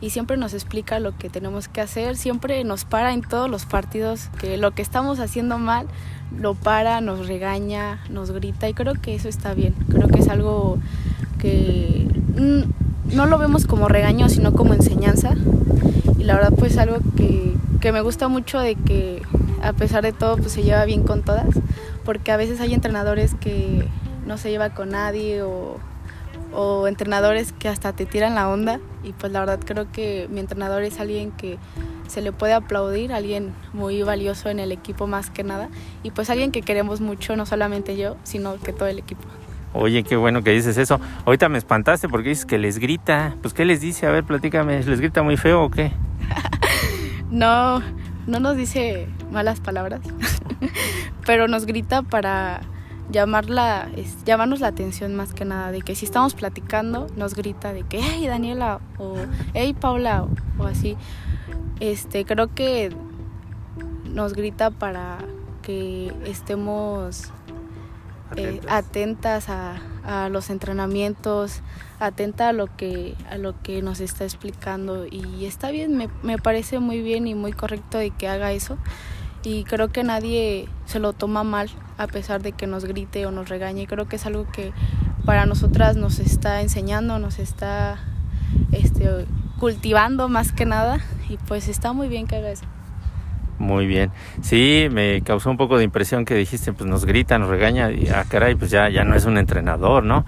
y 0.00 0.10
siempre 0.10 0.36
nos 0.36 0.54
explica 0.54 1.00
lo 1.00 1.16
que 1.16 1.30
tenemos 1.30 1.68
que 1.68 1.80
hacer, 1.80 2.16
siempre 2.16 2.62
nos 2.64 2.84
para 2.84 3.12
en 3.12 3.22
todos 3.22 3.48
los 3.50 3.64
partidos 3.64 4.28
que 4.38 4.56
lo 4.56 4.72
que 4.72 4.82
estamos 4.82 5.20
haciendo 5.20 5.58
mal 5.58 5.86
lo 6.36 6.54
para, 6.54 7.00
nos 7.00 7.28
regaña, 7.28 8.00
nos 8.10 8.30
grita 8.30 8.68
y 8.68 8.74
creo 8.74 8.94
que 8.94 9.14
eso 9.14 9.28
está 9.28 9.54
bien, 9.54 9.74
creo 9.90 10.08
que 10.08 10.20
es 10.20 10.28
algo 10.28 10.78
que 11.38 12.08
no 13.12 13.26
lo 13.26 13.38
vemos 13.38 13.66
como 13.66 13.88
regaño 13.88 14.28
sino 14.28 14.52
como 14.52 14.74
enseñanza 14.74 15.34
y 16.18 16.24
la 16.24 16.34
verdad 16.34 16.52
pues 16.58 16.76
algo 16.76 16.98
que, 17.16 17.54
que 17.80 17.92
me 17.92 18.00
gusta 18.00 18.28
mucho 18.28 18.58
de 18.58 18.74
que 18.74 19.22
a 19.62 19.72
pesar 19.72 20.02
de 20.02 20.12
todo 20.12 20.36
pues 20.36 20.52
se 20.52 20.62
lleva 20.62 20.84
bien 20.84 21.04
con 21.04 21.22
todas 21.22 21.46
porque 22.04 22.32
a 22.32 22.36
veces 22.36 22.60
hay 22.60 22.74
entrenadores 22.74 23.34
que 23.34 23.86
no 24.26 24.38
se 24.38 24.50
lleva 24.50 24.70
con 24.70 24.90
nadie 24.90 25.42
o 25.42 25.78
o 26.56 26.88
entrenadores 26.88 27.52
que 27.52 27.68
hasta 27.68 27.92
te 27.92 28.06
tiran 28.06 28.34
la 28.34 28.48
onda 28.48 28.80
y 29.04 29.12
pues 29.12 29.30
la 29.30 29.40
verdad 29.40 29.60
creo 29.62 29.92
que 29.92 30.26
mi 30.30 30.40
entrenador 30.40 30.82
es 30.84 30.98
alguien 30.98 31.30
que 31.30 31.58
se 32.08 32.22
le 32.22 32.32
puede 32.32 32.54
aplaudir, 32.54 33.12
alguien 33.12 33.52
muy 33.74 34.02
valioso 34.02 34.48
en 34.48 34.58
el 34.58 34.72
equipo 34.72 35.06
más 35.06 35.28
que 35.28 35.44
nada 35.44 35.68
y 36.02 36.12
pues 36.12 36.30
alguien 36.30 36.52
que 36.52 36.62
queremos 36.62 37.02
mucho, 37.02 37.36
no 37.36 37.44
solamente 37.44 37.98
yo, 37.98 38.16
sino 38.22 38.56
que 38.58 38.72
todo 38.72 38.88
el 38.88 38.98
equipo. 38.98 39.22
Oye, 39.74 40.02
qué 40.02 40.16
bueno 40.16 40.42
que 40.42 40.52
dices 40.52 40.78
eso. 40.78 40.98
Ahorita 41.26 41.50
me 41.50 41.58
espantaste 41.58 42.08
porque 42.08 42.30
dices 42.30 42.46
que 42.46 42.56
les 42.56 42.78
grita. 42.78 43.36
Pues, 43.42 43.52
¿qué 43.52 43.66
les 43.66 43.82
dice? 43.82 44.06
A 44.06 44.10
ver, 44.10 44.24
platícame. 44.24 44.82
¿Les 44.82 45.00
grita 45.00 45.22
muy 45.22 45.36
feo 45.36 45.64
o 45.64 45.70
qué? 45.70 45.92
no, 47.30 47.82
no 48.26 48.40
nos 48.40 48.56
dice 48.56 49.06
malas 49.30 49.60
palabras, 49.60 50.00
pero 51.26 51.46
nos 51.46 51.66
grita 51.66 52.00
para 52.00 52.62
llamarla, 53.10 53.88
es, 53.96 54.24
llamarnos 54.24 54.60
la 54.60 54.68
atención 54.68 55.14
más 55.14 55.32
que 55.32 55.44
nada, 55.44 55.70
de 55.70 55.82
que 55.82 55.94
si 55.94 56.04
estamos 56.04 56.34
platicando 56.34 57.06
nos 57.16 57.34
grita 57.34 57.72
de 57.72 57.82
que, 57.82 58.00
hey 58.00 58.26
Daniela 58.26 58.80
o 58.98 59.16
hey 59.54 59.74
Paula 59.78 60.26
o, 60.58 60.64
así. 60.64 60.96
Este, 61.80 62.24
creo 62.24 62.54
que 62.54 62.90
nos 64.04 64.32
grita 64.32 64.70
para 64.70 65.18
que 65.62 66.12
estemos 66.24 67.30
eh, 68.36 68.60
atentas 68.68 69.48
a, 69.50 69.76
a, 70.04 70.28
los 70.28 70.48
entrenamientos, 70.48 71.60
atenta 72.00 72.48
a 72.48 72.52
lo 72.52 72.74
que 72.76 73.14
a 73.30 73.36
lo 73.36 73.60
que 73.62 73.82
nos 73.82 74.00
está 74.00 74.24
explicando. 74.24 75.06
Y 75.06 75.44
está 75.44 75.70
bien, 75.70 75.96
me, 75.96 76.08
me 76.22 76.38
parece 76.38 76.78
muy 76.78 77.02
bien 77.02 77.26
y 77.26 77.34
muy 77.34 77.52
correcto 77.52 77.98
de 77.98 78.10
que 78.10 78.26
haga 78.26 78.52
eso 78.52 78.78
y 79.46 79.62
creo 79.62 79.86
que 79.92 80.02
nadie 80.02 80.68
se 80.86 80.98
lo 80.98 81.12
toma 81.12 81.44
mal 81.44 81.70
a 81.98 82.08
pesar 82.08 82.42
de 82.42 82.50
que 82.50 82.66
nos 82.66 82.84
grite 82.84 83.26
o 83.26 83.30
nos 83.30 83.48
regañe. 83.48 83.86
Creo 83.86 84.08
que 84.08 84.16
es 84.16 84.26
algo 84.26 84.44
que 84.50 84.72
para 85.24 85.46
nosotras 85.46 85.96
nos 85.96 86.18
está 86.18 86.62
enseñando, 86.62 87.20
nos 87.20 87.38
está 87.38 88.00
este, 88.72 89.08
cultivando 89.60 90.28
más 90.28 90.50
que 90.50 90.66
nada 90.66 90.98
y 91.28 91.36
pues 91.36 91.68
está 91.68 91.92
muy 91.92 92.08
bien 92.08 92.26
que 92.26 92.34
haga 92.34 92.50
eso. 92.50 92.64
Muy 93.60 93.86
bien. 93.86 94.10
Sí, 94.42 94.88
me 94.90 95.22
causó 95.22 95.48
un 95.48 95.56
poco 95.56 95.78
de 95.78 95.84
impresión 95.84 96.24
que 96.24 96.34
dijiste, 96.34 96.72
pues 96.72 96.90
nos 96.90 97.04
grita, 97.04 97.38
nos 97.38 97.48
regaña 97.48 97.92
y 97.92 98.08
ah, 98.08 98.24
caray, 98.28 98.56
pues 98.56 98.72
ya, 98.72 98.88
ya 98.88 99.04
no 99.04 99.14
es 99.14 99.26
un 99.26 99.38
entrenador, 99.38 100.02
¿no? 100.02 100.24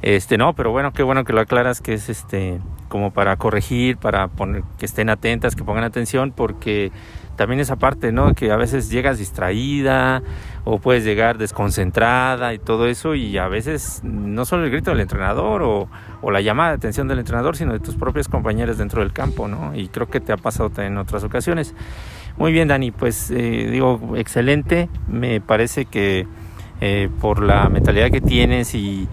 Este, 0.00 0.38
no, 0.38 0.54
pero 0.54 0.70
bueno, 0.70 0.94
qué 0.94 1.02
bueno 1.02 1.24
que 1.24 1.34
lo 1.34 1.42
aclaras 1.42 1.82
que 1.82 1.92
es 1.92 2.08
este 2.08 2.60
como 2.88 3.10
para 3.10 3.36
corregir, 3.36 3.96
para 3.96 4.28
poner 4.28 4.62
que 4.78 4.86
estén 4.86 5.10
atentas, 5.10 5.54
que 5.56 5.64
pongan 5.64 5.84
atención 5.84 6.30
porque 6.30 6.92
también 7.36 7.60
esa 7.60 7.76
parte, 7.76 8.12
¿no? 8.12 8.34
Que 8.34 8.50
a 8.50 8.56
veces 8.56 8.90
llegas 8.90 9.18
distraída 9.18 10.22
o 10.64 10.78
puedes 10.78 11.04
llegar 11.04 11.38
desconcentrada 11.38 12.54
y 12.54 12.58
todo 12.58 12.86
eso 12.86 13.14
y 13.14 13.36
a 13.38 13.48
veces 13.48 14.00
no 14.02 14.44
solo 14.44 14.64
el 14.64 14.70
grito 14.70 14.90
del 14.90 15.00
entrenador 15.00 15.62
o, 15.62 15.88
la 16.30 16.40
llamada 16.40 16.70
de 16.70 16.76
atención 16.76 17.06
del 17.06 17.18
entrenador, 17.18 17.54
sino 17.54 17.74
de 17.74 17.80
tus 17.80 17.96
propios 17.96 18.28
compañeros 18.28 18.78
dentro 18.78 19.02
del 19.02 19.12
campo, 19.12 19.46
¿no? 19.46 19.74
Y 19.74 19.88
creo 19.88 20.08
que 20.08 20.20
te 20.20 20.32
ha 20.32 20.36
pasado 20.38 20.70
en 20.78 20.96
otras 20.96 21.22
ocasiones. 21.22 21.74
Muy 22.38 22.50
bien, 22.50 22.66
Dani, 22.66 22.90
pues 22.90 23.30
eh, 23.30 23.68
digo, 23.70 24.14
excelente. 24.16 24.88
Me 25.06 25.40
parece 25.42 25.84
que 25.84 26.26
eh, 26.80 27.08
por 27.20 27.42
la 27.42 27.68
mentalidad 27.68 28.10
que 28.10 28.20
tienes 28.20 28.74
y, 28.74 29.06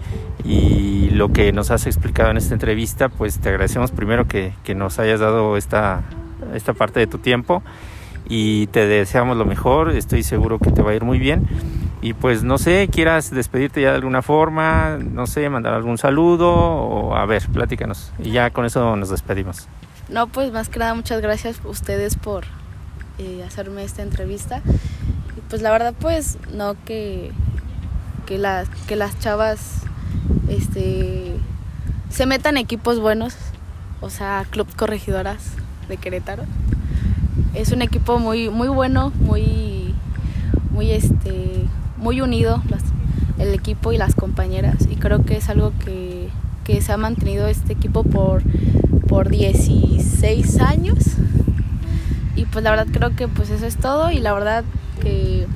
y, 0.44 1.10
lo 1.10 1.28
que 1.28 1.52
nos 1.52 1.70
has 1.70 1.86
explicado 1.86 2.30
en 2.30 2.38
esta 2.38 2.54
entrevista, 2.54 3.08
pues 3.10 3.38
te 3.38 3.50
agradecemos 3.50 3.92
primero 3.92 4.26
que, 4.26 4.54
que 4.64 4.74
nos 4.74 4.98
hayas 4.98 5.20
dado 5.20 5.56
esta, 5.56 6.02
esta 6.54 6.72
parte 6.72 6.98
de 6.98 7.06
tu 7.06 7.18
tiempo 7.18 7.62
y 8.28 8.66
te 8.68 8.86
deseamos 8.86 9.36
lo 9.36 9.44
mejor, 9.44 9.90
estoy 9.90 10.22
seguro 10.22 10.58
que 10.58 10.70
te 10.70 10.82
va 10.82 10.92
a 10.92 10.94
ir 10.94 11.04
muy 11.04 11.18
bien. 11.18 11.46
Y 12.00 12.14
pues 12.14 12.42
no 12.42 12.58
sé, 12.58 12.88
quieras 12.90 13.30
despedirte 13.30 13.80
ya 13.80 13.90
de 13.90 13.96
alguna 13.96 14.22
forma, 14.22 14.98
no 14.98 15.26
sé, 15.28 15.48
mandar 15.48 15.74
algún 15.74 15.98
saludo 15.98 16.52
o 16.52 17.14
a 17.14 17.24
ver, 17.26 17.46
platícanos. 17.52 18.12
Y 18.18 18.32
ya 18.32 18.50
con 18.50 18.64
eso 18.64 18.96
nos 18.96 19.10
despedimos. 19.10 19.68
No, 20.08 20.26
pues 20.26 20.52
más 20.52 20.68
que 20.68 20.80
nada 20.80 20.94
muchas 20.94 21.22
gracias 21.22 21.60
a 21.64 21.68
ustedes 21.68 22.16
por 22.16 22.44
eh, 23.18 23.44
hacerme 23.46 23.84
esta 23.84 24.02
entrevista. 24.02 24.62
Y 25.36 25.40
pues 25.48 25.62
la 25.62 25.70
verdad 25.70 25.94
pues 25.98 26.38
no 26.52 26.74
que, 26.84 27.30
que, 28.26 28.36
las, 28.36 28.68
que 28.88 28.96
las 28.96 29.16
chavas 29.20 29.82
este, 30.48 31.36
se 32.08 32.26
metan 32.26 32.56
equipos 32.56 32.98
buenos, 32.98 33.36
o 34.00 34.10
sea, 34.10 34.44
club 34.50 34.66
corregidoras 34.76 35.52
de 35.88 35.96
Querétaro. 35.98 36.42
Es 37.54 37.72
un 37.72 37.82
equipo 37.82 38.18
muy, 38.18 38.50
muy 38.50 38.68
bueno, 38.68 39.12
muy, 39.20 39.94
muy 40.70 40.90
este 40.90 41.66
muy 41.96 42.20
unido 42.20 42.60
el 43.38 43.54
equipo 43.54 43.92
y 43.92 43.96
las 43.96 44.14
compañeras 44.14 44.88
y 44.90 44.96
creo 44.96 45.24
que 45.24 45.36
es 45.36 45.48
algo 45.48 45.72
que, 45.84 46.28
que 46.64 46.80
se 46.80 46.92
ha 46.92 46.96
mantenido 46.96 47.46
este 47.46 47.72
equipo 47.72 48.02
por, 48.04 48.42
por 49.08 49.28
16 49.28 50.60
años 50.60 51.16
y 52.36 52.44
pues 52.46 52.64
la 52.64 52.70
verdad 52.70 52.86
creo 52.92 53.14
que 53.14 53.28
pues 53.28 53.50
eso 53.50 53.66
es 53.66 53.76
todo 53.76 54.10
y 54.10 54.18
la 54.18 54.32
verdad 54.32 54.64
que 55.00 55.46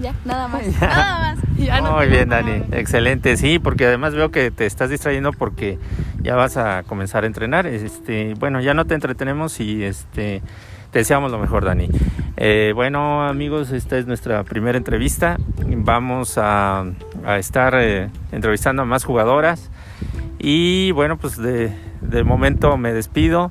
ya, 0.00 0.12
nada 0.24 0.48
más. 0.48 0.62
Nada 0.80 1.36
más. 1.36 1.92
Muy 1.92 2.08
bien, 2.08 2.28
Dani. 2.28 2.62
Excelente. 2.72 3.36
Sí, 3.36 3.58
porque 3.58 3.86
además 3.86 4.12
veo 4.14 4.30
que 4.30 4.50
te 4.50 4.66
estás 4.66 4.90
distrayendo 4.90 5.32
porque 5.32 5.78
ya 6.24 6.34
vas 6.34 6.56
a 6.56 6.82
comenzar 6.82 7.22
a 7.22 7.26
entrenar. 7.28 7.66
Este, 7.66 8.34
bueno, 8.40 8.60
ya 8.60 8.74
no 8.74 8.86
te 8.86 8.94
entretenemos 8.94 9.60
y 9.60 9.84
este 9.84 10.42
te 10.90 11.00
deseamos 11.00 11.30
lo 11.30 11.38
mejor, 11.38 11.64
Dani. 11.64 11.88
Eh, 12.36 12.72
bueno, 12.72 13.26
amigos, 13.26 13.72
esta 13.72 13.98
es 13.98 14.06
nuestra 14.06 14.44
primera 14.44 14.78
entrevista. 14.78 15.36
Vamos 15.58 16.38
a, 16.38 16.84
estar 17.36 17.74
eh, 17.76 18.10
entrevistando 18.32 18.82
a 18.82 18.84
más 18.84 19.04
jugadoras. 19.04 19.70
Y 20.38 20.92
bueno, 20.92 21.18
pues 21.18 21.36
de, 21.36 21.72
de 22.00 22.24
momento 22.24 22.76
me 22.76 22.92
despido. 22.92 23.50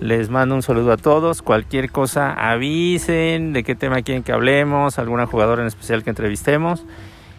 Les 0.00 0.28
mando 0.28 0.54
un 0.54 0.62
saludo 0.62 0.92
a 0.92 0.96
todos. 0.98 1.40
Cualquier 1.40 1.90
cosa 1.90 2.34
avisen 2.34 3.52
de 3.54 3.64
qué 3.64 3.74
tema 3.74 4.02
quieren 4.02 4.22
que 4.22 4.32
hablemos, 4.32 4.98
alguna 4.98 5.26
jugadora 5.26 5.62
en 5.62 5.68
especial 5.68 6.04
que 6.04 6.10
entrevistemos. 6.10 6.84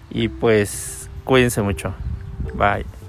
Y 0.09 0.29
pues 0.29 1.11
cuídense 1.25 1.61
mucho. 1.61 1.93
Bye. 2.55 3.02